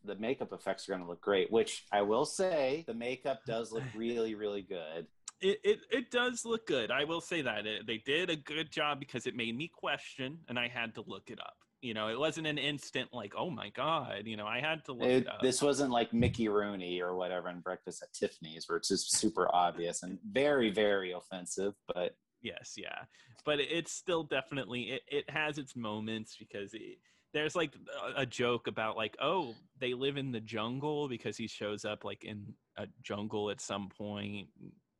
the 0.04 0.14
makeup 0.14 0.52
effects 0.52 0.88
are 0.88 0.92
going 0.92 1.02
to 1.02 1.08
look 1.08 1.20
great 1.20 1.50
which 1.50 1.84
i 1.90 2.00
will 2.00 2.24
say 2.24 2.84
the 2.86 2.94
makeup 2.94 3.40
does 3.46 3.72
look 3.72 3.82
really 3.96 4.36
really 4.36 4.62
good. 4.62 5.08
It, 5.40 5.58
it 5.64 5.78
it 5.90 6.10
does 6.10 6.44
look 6.46 6.66
good. 6.66 6.90
I 6.90 7.04
will 7.04 7.20
say 7.20 7.42
that 7.42 7.66
it, 7.66 7.86
they 7.86 7.98
did 7.98 8.30
a 8.30 8.36
good 8.36 8.70
job 8.70 8.98
because 8.98 9.26
it 9.26 9.36
made 9.36 9.54
me 9.54 9.68
question, 9.68 10.38
and 10.48 10.58
I 10.58 10.68
had 10.68 10.94
to 10.94 11.04
look 11.06 11.30
it 11.30 11.38
up. 11.38 11.56
You 11.82 11.94
know, 11.94 12.08
it 12.08 12.18
wasn't 12.18 12.46
an 12.46 12.58
instant 12.58 13.10
like, 13.12 13.34
oh 13.36 13.50
my 13.50 13.68
god. 13.70 14.22
You 14.24 14.36
know, 14.36 14.46
I 14.46 14.60
had 14.60 14.84
to 14.86 14.92
look 14.92 15.08
it, 15.08 15.26
It- 15.26 15.28
this 15.42 15.62
wasn't 15.62 15.90
like 15.90 16.12
mickey 16.12 16.48
rooney 16.48 17.00
or 17.00 17.14
whatever 17.14 17.48
in 17.50 17.60
breakfast 17.60 18.02
at 18.02 18.12
tiffany's 18.12 18.68
where 18.68 18.78
it's 18.78 18.88
just 18.88 19.16
super 19.16 19.48
obvious 19.54 20.02
and 20.02 20.18
very 20.30 20.70
very 20.70 21.12
offensive 21.12 21.74
but 21.86 22.16
yes, 22.42 22.74
yeah, 22.76 23.04
but 23.44 23.60
it's 23.60 23.92
still 23.92 24.22
definitely 24.22 24.82
it. 24.92 25.02
It 25.08 25.30
has 25.30 25.58
its 25.58 25.74
moments 25.76 26.36
because 26.38 26.74
it, 26.74 26.98
there's 27.34 27.54
like 27.56 27.74
a, 28.16 28.22
a 28.22 28.26
joke 28.26 28.66
about 28.68 28.96
like, 28.96 29.16
oh, 29.20 29.54
they 29.78 29.92
live 29.94 30.16
in 30.16 30.32
the 30.32 30.40
jungle 30.40 31.08
because 31.08 31.36
he 31.36 31.46
shows 31.46 31.84
up 31.84 32.04
like 32.04 32.24
in 32.24 32.54
a 32.78 32.86
jungle 33.02 33.50
at 33.50 33.60
some 33.60 33.88
point. 33.88 34.48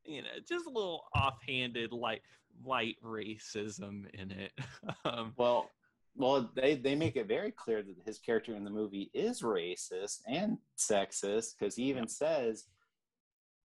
You 0.04 0.22
know, 0.22 0.28
just 0.48 0.66
a 0.66 0.70
little 0.70 1.04
offhanded, 1.14 1.92
light 1.92 2.22
light 2.64 2.96
racism 3.04 4.08
in 4.14 4.30
it. 4.30 4.52
um, 5.04 5.32
Well, 5.36 5.70
well, 6.16 6.50
they 6.54 6.76
they 6.76 6.94
make 6.94 7.16
it 7.16 7.28
very 7.28 7.52
clear 7.52 7.82
that 7.82 7.96
his 8.04 8.18
character 8.18 8.54
in 8.54 8.64
the 8.64 8.70
movie 8.70 9.10
is 9.14 9.42
racist 9.42 10.20
and 10.26 10.58
sexist 10.78 11.54
because 11.58 11.76
he 11.76 11.84
even 11.84 12.04
Yep. 12.04 12.10
says, 12.10 12.64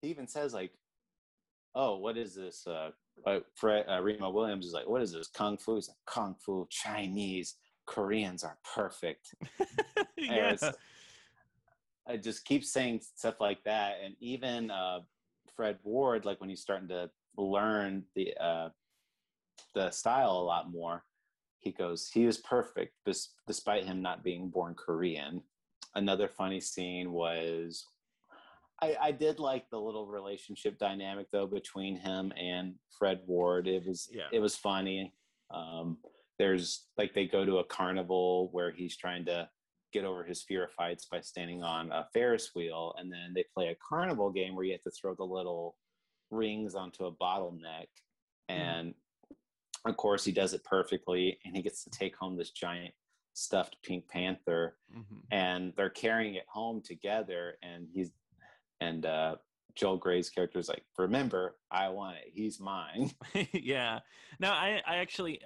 he 0.02 0.10
even 0.10 0.28
says 0.28 0.54
like, 0.54 0.72
"Oh, 1.76 1.98
what 1.98 2.18
is 2.18 2.36
this?" 2.36 2.66
Uh, 2.66 2.92
uh, 3.26 3.40
Fred 3.56 3.86
uh, 3.90 4.02
Remo 4.02 4.30
Williams 4.32 4.66
is 4.66 4.74
like, 4.74 4.88
"What 4.88 5.02
is 5.02 5.14
this 5.14 5.28
kung 5.28 5.58
fu?" 5.58 5.76
He's 5.76 5.88
like, 5.90 5.98
"Kung 6.06 6.36
fu, 6.36 6.68
Chinese, 6.70 7.56
Koreans 7.86 8.44
are 8.44 8.58
perfect." 8.76 9.36
yeah. 10.18 10.56
I 12.08 12.18
just 12.18 12.46
keep 12.46 12.64
saying 12.66 13.02
stuff 13.16 13.40
like 13.40 13.64
that, 13.66 13.98
and 14.04 14.16
even 14.20 14.72
uh, 14.72 15.02
Fred 15.56 15.78
Ward, 15.84 16.26
like 16.26 16.40
when 16.40 16.50
he's 16.50 16.62
starting 16.62 16.88
to 16.90 17.12
learn 17.38 18.04
the 18.16 18.36
uh, 18.38 18.70
the 19.76 19.92
style 19.92 20.32
a 20.32 20.44
lot 20.44 20.72
more, 20.72 21.04
he 21.62 21.72
goes, 21.72 22.10
"He 22.12 22.26
is 22.26 22.38
perfect, 22.40 22.94
bes- 23.06 23.34
despite 23.48 23.86
him 23.86 24.02
not 24.02 24.24
being 24.24 24.50
born 24.50 24.76
Korean." 24.76 25.42
Another 25.96 26.28
funny 26.28 26.60
scene 26.62 27.12
was, 27.12 27.86
I, 28.82 28.96
I 29.00 29.12
did 29.12 29.40
like 29.40 29.70
the 29.70 29.80
little 29.80 30.08
relationship 30.08 30.78
dynamic 30.80 31.28
though 31.32 31.48
between 31.48 31.98
him 31.98 32.34
and 32.38 32.76
Fred 32.98 33.22
Ward. 33.28 33.68
It 33.68 33.86
was 33.86 34.10
Yeah. 34.12 34.28
it 34.32 34.40
was 34.40 34.56
funny. 34.56 35.14
Um, 35.52 35.98
there's 36.40 36.88
like 36.98 37.14
they 37.14 37.28
go 37.28 37.46
to 37.46 37.58
a 37.60 37.64
carnival 37.66 38.50
where 38.52 38.72
he's 38.72 38.98
trying 38.98 39.26
to 39.26 39.50
get 39.94 40.06
over 40.06 40.24
his 40.24 40.42
fear 40.44 40.64
of 40.64 40.72
heights 40.80 41.06
by 41.06 41.20
standing 41.20 41.62
on 41.64 41.92
a 41.92 42.08
Ferris 42.14 42.52
wheel, 42.56 42.96
and 42.98 43.12
then 43.12 43.34
they 43.36 43.44
play 43.54 43.68
a 43.68 43.76
carnival 43.88 44.32
game 44.32 44.56
where 44.56 44.66
you 44.66 44.72
have 44.72 44.82
to 44.84 44.92
throw 44.92 45.14
the 45.14 45.24
little 45.24 45.76
rings 46.32 46.74
onto 46.76 47.06
a 47.06 47.12
bottleneck, 47.12 47.88
and 48.48 48.92
mm. 48.92 48.96
Of 49.86 49.98
course 49.98 50.24
he 50.24 50.32
does 50.32 50.54
it 50.54 50.64
perfectly, 50.64 51.40
and 51.46 51.56
he 51.56 51.62
gets 51.62 51.84
to 51.84 51.90
take 51.90 52.16
home 52.16 52.38
this 52.38 52.52
giant 52.52 52.94
stuffed 53.34 53.78
Pink 53.84 54.08
Panther, 54.08 54.76
mm-hmm. 54.96 55.20
and 55.32 55.74
they're 55.76 55.90
carrying 55.90 56.36
it 56.36 56.46
home 56.48 56.82
together, 56.82 57.56
and 57.64 57.88
he's 57.94 58.12
and 58.80 59.06
uh, 59.06 59.36
Joel 59.76 59.98
Grey's 59.98 60.30
character 60.30 60.60
is 60.60 60.70
like, 60.70 60.84
"Remember, 60.98 61.56
I 61.70 61.90
want 61.90 62.18
it. 62.18 62.32
He's 62.34 62.60
mine." 62.60 63.12
yeah. 63.54 64.00
No, 64.40 64.50
I 64.50 64.82
I 64.86 64.98
actually 64.98 65.42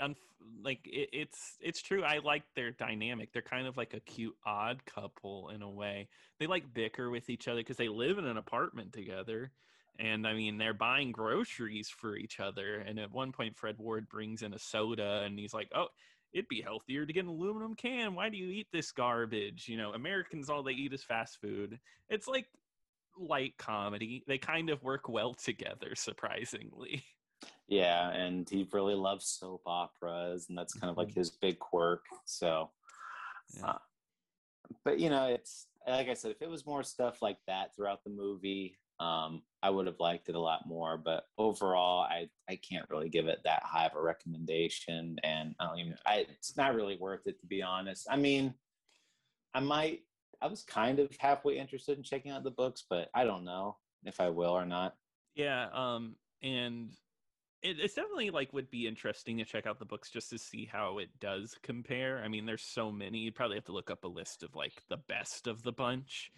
like 0.63 0.79
it, 0.85 1.09
it's 1.13 1.57
it's 1.61 1.81
true. 1.81 2.03
I 2.03 2.19
like 2.19 2.43
their 2.55 2.71
dynamic. 2.71 3.31
They're 3.31 3.41
kind 3.41 3.67
of 3.67 3.77
like 3.77 3.93
a 3.93 3.99
cute 3.99 4.35
odd 4.45 4.85
couple 4.85 5.49
in 5.49 5.61
a 5.61 5.69
way. 5.69 6.09
They 6.39 6.47
like 6.47 6.73
bicker 6.73 7.09
with 7.09 7.29
each 7.29 7.47
other 7.47 7.59
because 7.59 7.77
they 7.77 7.87
live 7.87 8.17
in 8.17 8.25
an 8.25 8.37
apartment 8.37 8.93
together. 8.93 9.51
And 9.99 10.27
I 10.27 10.33
mean, 10.33 10.57
they're 10.57 10.73
buying 10.73 11.11
groceries 11.11 11.89
for 11.89 12.17
each 12.17 12.39
other. 12.39 12.75
And 12.77 12.99
at 12.99 13.11
one 13.11 13.31
point, 13.31 13.55
Fred 13.55 13.77
Ward 13.77 14.09
brings 14.09 14.41
in 14.41 14.53
a 14.53 14.59
soda, 14.59 15.23
and 15.25 15.39
he's 15.39 15.53
like, 15.53 15.69
"Oh, 15.73 15.87
it'd 16.35 16.49
be 16.49 16.61
healthier 16.61 17.05
to 17.05 17.13
get 17.13 17.23
an 17.23 17.29
aluminum 17.29 17.75
can. 17.75 18.13
Why 18.13 18.29
do 18.29 18.37
you 18.37 18.51
eat 18.51 18.67
this 18.71 18.91
garbage? 18.91 19.69
You 19.69 19.77
know, 19.77 19.93
Americans 19.93 20.49
all 20.49 20.63
they 20.63 20.73
eat 20.73 20.93
is 20.93 21.01
fast 21.01 21.39
food. 21.39 21.79
It's 22.09 22.27
like 22.27 22.47
light 23.17 23.53
comedy. 23.57 24.23
They 24.27 24.37
kind 24.37 24.69
of 24.69 24.83
work 24.83 25.07
well 25.07 25.33
together, 25.33 25.95
surprisingly. 25.95 27.03
Yeah, 27.67 28.11
and 28.11 28.47
he 28.47 28.67
really 28.71 28.93
loves 28.93 29.25
soap 29.25 29.63
operas, 29.65 30.45
and 30.49 30.57
that's 30.57 30.73
kind 30.73 30.91
of 30.91 30.97
like 30.97 31.09
mm-hmm. 31.09 31.19
his 31.19 31.31
big 31.31 31.57
quirk. 31.57 32.03
So, 32.23 32.69
yeah. 33.57 33.65
uh, 33.65 33.77
but 34.83 34.99
you 34.99 35.09
know, 35.09 35.25
it's 35.25 35.65
like 35.87 36.07
I 36.07 36.13
said, 36.13 36.31
if 36.31 36.41
it 36.43 36.49
was 36.49 36.65
more 36.65 36.83
stuff 36.83 37.23
like 37.23 37.37
that 37.47 37.75
throughout 37.75 38.03
the 38.03 38.11
movie, 38.11 38.77
um, 38.99 39.41
I 39.61 39.69
would 39.69 39.87
have 39.87 39.99
liked 39.99 40.29
it 40.29 40.35
a 40.35 40.39
lot 40.39 40.67
more. 40.67 40.97
But 40.97 41.23
overall, 41.37 42.01
I 42.01 42.27
I 42.49 42.57
can't 42.57 42.89
really 42.89 43.09
give 43.09 43.27
it 43.27 43.39
that 43.43 43.63
high 43.63 43.85
of 43.85 43.95
a 43.95 44.01
recommendation, 44.01 45.17
and 45.23 45.55
I 45.59 45.67
don't 45.67 45.79
even. 45.79 45.95
I, 46.05 46.25
it's 46.29 46.57
not 46.57 46.75
really 46.75 46.97
worth 46.97 47.27
it 47.27 47.39
to 47.41 47.47
be 47.47 47.61
honest. 47.61 48.07
I 48.09 48.17
mean, 48.17 48.53
I 49.53 49.59
might 49.59 50.01
I 50.41 50.47
was 50.47 50.63
kind 50.63 50.99
of 50.99 51.09
halfway 51.19 51.57
interested 51.57 51.97
in 51.97 52.03
checking 52.03 52.31
out 52.31 52.43
the 52.43 52.51
books, 52.51 52.83
but 52.89 53.09
I 53.13 53.23
don't 53.23 53.45
know 53.45 53.77
if 54.03 54.19
I 54.19 54.29
will 54.29 54.51
or 54.51 54.65
not. 54.65 54.95
Yeah, 55.35 55.67
um, 55.73 56.15
and 56.41 56.91
it, 57.61 57.79
it's 57.79 57.95
definitely 57.95 58.29
like 58.29 58.53
would 58.53 58.69
be 58.69 58.87
interesting 58.87 59.37
to 59.37 59.45
check 59.45 59.65
out 59.65 59.79
the 59.79 59.85
books 59.85 60.09
just 60.09 60.29
to 60.29 60.37
see 60.37 60.69
how 60.71 60.99
it 60.99 61.09
does 61.19 61.57
compare. 61.63 62.21
I 62.23 62.27
mean, 62.27 62.45
there's 62.45 62.61
so 62.61 62.91
many. 62.91 63.19
You'd 63.19 63.35
probably 63.35 63.57
have 63.57 63.65
to 63.65 63.73
look 63.73 63.89
up 63.89 64.03
a 64.03 64.09
list 64.09 64.43
of 64.43 64.55
like 64.55 64.83
the 64.89 64.97
best 64.97 65.47
of 65.47 65.63
the 65.63 65.73
bunch. 65.73 66.31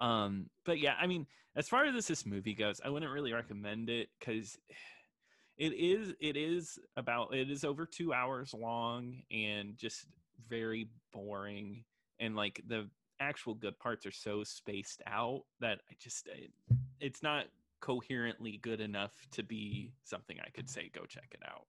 Um, 0.00 0.46
but 0.64 0.78
yeah, 0.78 0.94
I 1.00 1.06
mean, 1.06 1.26
as 1.56 1.68
far 1.68 1.84
as 1.84 2.06
this, 2.06 2.26
movie 2.26 2.54
goes, 2.54 2.80
I 2.84 2.88
wouldn't 2.88 3.12
really 3.12 3.32
recommend 3.32 3.90
it 3.90 4.08
because 4.18 4.58
it 5.58 5.72
is 5.74 6.14
it 6.20 6.36
is 6.38 6.78
about 6.96 7.34
it 7.34 7.50
is 7.50 7.64
over 7.64 7.84
two 7.84 8.14
hours 8.14 8.54
long 8.54 9.20
and 9.30 9.76
just 9.76 10.06
very 10.48 10.88
boring 11.12 11.84
and 12.18 12.34
like 12.34 12.62
the 12.66 12.88
actual 13.20 13.52
good 13.52 13.78
parts 13.78 14.06
are 14.06 14.10
so 14.10 14.42
spaced 14.42 15.02
out 15.06 15.42
that 15.60 15.80
I 15.90 15.94
just 16.00 16.28
it, 16.28 16.50
it's 16.98 17.22
not 17.22 17.44
coherently 17.80 18.58
good 18.62 18.80
enough 18.80 19.12
to 19.32 19.42
be 19.42 19.92
something 20.04 20.38
I 20.40 20.48
could 20.50 20.70
say 20.70 20.90
go 20.94 21.04
check 21.04 21.28
it 21.32 21.42
out. 21.46 21.66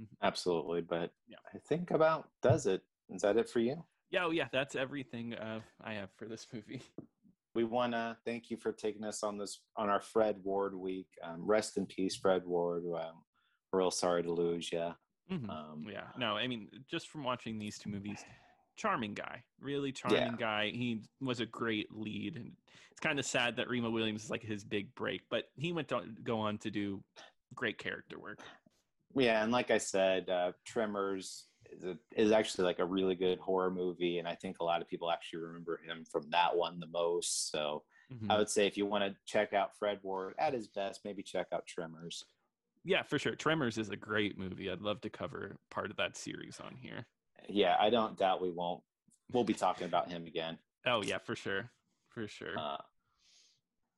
Mm-hmm. 0.00 0.26
Absolutely, 0.26 0.82
but 0.82 1.12
yeah, 1.26 1.38
I 1.52 1.58
think 1.58 1.90
about 1.90 2.28
does 2.42 2.66
it. 2.66 2.82
Is 3.10 3.22
that 3.22 3.36
it 3.36 3.48
for 3.48 3.60
you? 3.60 3.84
Yeah, 4.14 4.26
oh 4.26 4.30
yeah, 4.30 4.46
that's 4.52 4.76
everything 4.76 5.34
uh, 5.34 5.58
I 5.82 5.94
have 5.94 6.10
for 6.16 6.26
this 6.26 6.46
movie. 6.52 6.82
We 7.56 7.62
want 7.62 7.92
to 7.92 8.16
thank 8.24 8.50
you 8.50 8.56
for 8.56 8.72
taking 8.72 9.04
us 9.04 9.22
on 9.22 9.38
this 9.38 9.60
on 9.76 9.88
our 9.88 10.00
Fred 10.00 10.38
Ward 10.42 10.74
week. 10.74 11.06
Um, 11.22 11.46
rest 11.46 11.76
in 11.76 11.86
peace, 11.86 12.16
Fred 12.16 12.42
Ward. 12.44 12.82
Um, 12.92 13.22
real 13.72 13.92
sorry 13.92 14.24
to 14.24 14.32
lose 14.32 14.72
you. 14.72 14.92
Mm-hmm. 15.30 15.48
Um, 15.48 15.86
yeah, 15.88 16.06
no, 16.18 16.34
I 16.34 16.48
mean, 16.48 16.66
just 16.90 17.10
from 17.10 17.22
watching 17.22 17.56
these 17.56 17.78
two 17.78 17.90
movies, 17.90 18.24
charming 18.76 19.14
guy, 19.14 19.44
really 19.60 19.92
charming 19.92 20.18
yeah. 20.20 20.36
guy. 20.36 20.70
He 20.70 21.02
was 21.20 21.38
a 21.38 21.46
great 21.46 21.86
lead, 21.92 22.34
and 22.34 22.50
it's 22.90 22.98
kind 23.00 23.20
of 23.20 23.24
sad 23.24 23.54
that 23.54 23.70
Remo 23.70 23.88
Williams 23.88 24.24
is 24.24 24.30
like 24.30 24.42
his 24.42 24.64
big 24.64 24.92
break, 24.96 25.20
but 25.30 25.44
he 25.54 25.72
went 25.72 25.86
to 25.90 26.02
go 26.24 26.40
on 26.40 26.58
to 26.58 26.72
do 26.72 27.04
great 27.54 27.78
character 27.78 28.18
work. 28.18 28.40
Yeah, 29.14 29.44
and 29.44 29.52
like 29.52 29.70
I 29.70 29.78
said, 29.78 30.28
uh, 30.28 30.50
Tremors 30.66 31.44
is, 31.76 31.84
a, 31.84 31.98
is 32.16 32.32
actually 32.32 32.64
like 32.64 32.78
a 32.78 32.84
really 32.84 33.14
good 33.14 33.38
horror 33.38 33.70
movie, 33.70 34.18
and 34.18 34.28
I 34.28 34.34
think 34.34 34.58
a 34.60 34.64
lot 34.64 34.80
of 34.80 34.88
people 34.88 35.10
actually 35.10 35.40
remember 35.40 35.80
him 35.84 36.04
from 36.10 36.30
that 36.30 36.56
one 36.56 36.80
the 36.80 36.86
most. 36.86 37.50
So 37.50 37.82
mm-hmm. 38.12 38.30
I 38.30 38.38
would 38.38 38.50
say 38.50 38.66
if 38.66 38.76
you 38.76 38.86
want 38.86 39.04
to 39.04 39.16
check 39.26 39.52
out 39.52 39.76
Fred 39.78 39.98
Ward 40.02 40.34
at 40.38 40.54
his 40.54 40.68
best, 40.68 41.00
maybe 41.04 41.22
check 41.22 41.48
out 41.52 41.66
Tremors. 41.66 42.24
Yeah, 42.84 43.02
for 43.02 43.18
sure. 43.18 43.34
Tremors 43.34 43.78
is 43.78 43.88
a 43.88 43.96
great 43.96 44.38
movie. 44.38 44.70
I'd 44.70 44.82
love 44.82 45.00
to 45.02 45.10
cover 45.10 45.56
part 45.70 45.90
of 45.90 45.96
that 45.96 46.16
series 46.16 46.60
on 46.60 46.76
here 46.76 47.06
yeah, 47.48 47.76
I 47.78 47.90
don't 47.90 48.16
doubt 48.16 48.42
we 48.42 48.50
won't. 48.50 48.82
We'll 49.32 49.44
be 49.44 49.54
talking 49.54 49.86
about 49.86 50.10
him 50.10 50.26
again. 50.26 50.58
Oh 50.86 51.02
yeah, 51.02 51.18
for 51.18 51.34
sure, 51.34 51.70
for 52.10 52.28
sure. 52.28 52.58
Uh, 52.58 52.76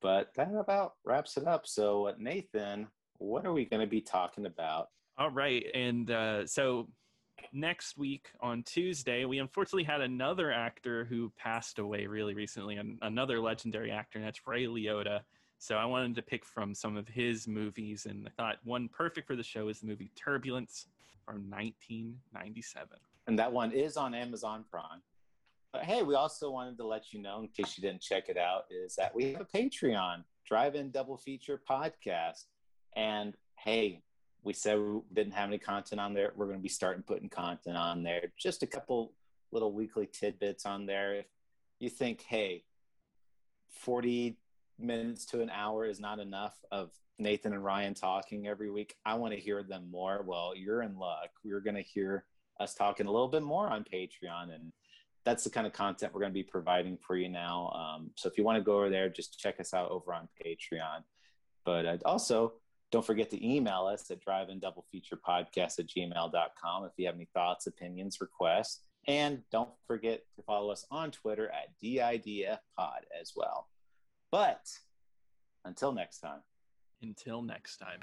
but 0.01 0.31
that 0.35 0.53
about 0.55 0.93
wraps 1.05 1.37
it 1.37 1.47
up. 1.47 1.67
So 1.67 2.13
Nathan, 2.17 2.87
what 3.17 3.45
are 3.45 3.53
we 3.53 3.65
going 3.65 3.81
to 3.81 3.87
be 3.87 4.01
talking 4.01 4.45
about? 4.45 4.87
All 5.17 5.31
right, 5.31 5.65
and 5.73 6.09
uh, 6.09 6.45
so 6.45 6.87
next 7.53 7.97
week 7.97 8.31
on 8.41 8.63
Tuesday, 8.63 9.25
we 9.25 9.39
unfortunately 9.39 9.83
had 9.83 10.01
another 10.01 10.51
actor 10.51 11.05
who 11.05 11.31
passed 11.37 11.79
away 11.79 12.07
really 12.07 12.33
recently, 12.33 12.77
and 12.77 12.97
another 13.01 13.39
legendary 13.39 13.91
actor, 13.91 14.19
and 14.19 14.27
that's 14.27 14.45
Ray 14.45 14.65
Liotta. 14.65 15.21
So 15.59 15.75
I 15.75 15.85
wanted 15.85 16.15
to 16.15 16.21
pick 16.21 16.45
from 16.45 16.73
some 16.75 16.97
of 16.97 17.07
his 17.07 17.47
movies, 17.47 18.05
and 18.05 18.27
I 18.27 18.31
thought 18.41 18.57
one 18.63 18.89
perfect 18.89 19.27
for 19.27 19.35
the 19.35 19.43
show 19.43 19.69
is 19.69 19.79
the 19.79 19.87
movie 19.87 20.11
Turbulence 20.15 20.87
from 21.25 21.49
1997 21.49 22.97
and 23.27 23.37
that 23.37 23.51
one 23.51 23.71
is 23.71 23.97
on 23.97 24.15
Amazon 24.15 24.63
Prime. 24.71 25.01
But 25.73 25.83
hey, 25.83 26.01
we 26.01 26.15
also 26.15 26.49
wanted 26.49 26.77
to 26.77 26.87
let 26.87 27.11
you 27.11 27.21
know, 27.21 27.41
in 27.41 27.49
case 27.49 27.77
you 27.77 27.81
didn't 27.81 28.01
check 28.01 28.29
it 28.29 28.37
out, 28.37 28.63
is 28.71 28.95
that 28.95 29.13
we 29.13 29.33
have 29.33 29.41
a 29.41 29.57
Patreon, 29.57 30.23
Drive-In 30.45 30.91
Double 30.91 31.17
Feature 31.17 31.61
Podcast. 31.69 32.45
And 32.95 33.35
hey, 33.59 34.01
we 34.43 34.53
said 34.53 34.79
we 34.79 35.01
didn't 35.13 35.33
have 35.33 35.49
any 35.49 35.57
content 35.57 35.99
on 35.99 36.13
there. 36.13 36.31
We're 36.35 36.45
going 36.45 36.57
to 36.57 36.63
be 36.63 36.69
starting 36.69 37.03
putting 37.03 37.29
content 37.29 37.77
on 37.77 38.03
there. 38.03 38.31
Just 38.37 38.63
a 38.63 38.67
couple 38.67 39.13
little 39.51 39.71
weekly 39.71 40.07
tidbits 40.07 40.65
on 40.65 40.85
there. 40.85 41.15
If 41.15 41.25
you 41.79 41.89
think, 41.89 42.21
hey, 42.21 42.63
40 43.69 44.37
minutes 44.79 45.25
to 45.27 45.41
an 45.41 45.49
hour 45.49 45.85
is 45.85 45.99
not 45.99 46.19
enough 46.19 46.55
of 46.71 46.91
Nathan 47.19 47.53
and 47.53 47.63
Ryan 47.63 47.93
talking 47.93 48.47
every 48.47 48.69
week, 48.69 48.95
I 49.05 49.15
want 49.15 49.33
to 49.33 49.39
hear 49.39 49.63
them 49.63 49.89
more. 49.91 50.23
Well, 50.25 50.53
you're 50.55 50.81
in 50.81 50.97
luck. 50.97 51.29
We're 51.43 51.61
going 51.61 51.75
to 51.75 51.81
hear 51.81 52.25
us 52.59 52.73
talking 52.73 53.07
a 53.07 53.11
little 53.11 53.27
bit 53.27 53.43
more 53.43 53.67
on 53.67 53.83
Patreon. 53.83 54.53
And 54.53 54.71
that's 55.25 55.43
the 55.43 55.49
kind 55.49 55.67
of 55.67 55.73
content 55.73 56.13
we're 56.13 56.21
going 56.21 56.31
to 56.31 56.33
be 56.33 56.43
providing 56.43 56.97
for 56.97 57.15
you 57.15 57.29
now. 57.29 57.69
Um, 57.75 58.11
so 58.15 58.29
if 58.29 58.37
you 58.37 58.43
want 58.43 58.57
to 58.57 58.63
go 58.63 58.77
over 58.77 58.89
there, 58.89 59.09
just 59.09 59.39
check 59.39 59.59
us 59.59 59.73
out 59.73 59.89
over 59.91 60.13
on 60.13 60.27
Patreon. 60.43 61.03
But 61.65 61.85
uh, 61.85 61.97
also, 62.05 62.53
don't 62.91 63.05
forget 63.05 63.29
to 63.31 63.47
email 63.47 63.85
us 63.85 64.09
at 64.11 64.21
drive-in 64.21 64.59
double 64.59 64.85
feature 64.91 65.17
podcast 65.17 65.79
at 65.79 65.87
gmail.com 65.87 66.85
if 66.85 66.91
you 66.97 67.05
have 67.05 67.15
any 67.15 67.27
thoughts, 67.33 67.67
opinions, 67.67 68.19
requests. 68.21 68.81
And 69.07 69.41
don't 69.51 69.69
forget 69.85 70.21
to 70.35 70.43
follow 70.43 70.71
us 70.71 70.85
on 70.91 71.11
Twitter 71.11 71.49
at 71.49 71.69
DIDF 71.83 72.59
pod 72.77 73.05
as 73.19 73.33
well. 73.35 73.67
But 74.31 74.65
until 75.65 75.91
next 75.91 76.19
time. 76.19 76.41
Until 77.01 77.41
next 77.41 77.77
time. 77.77 77.99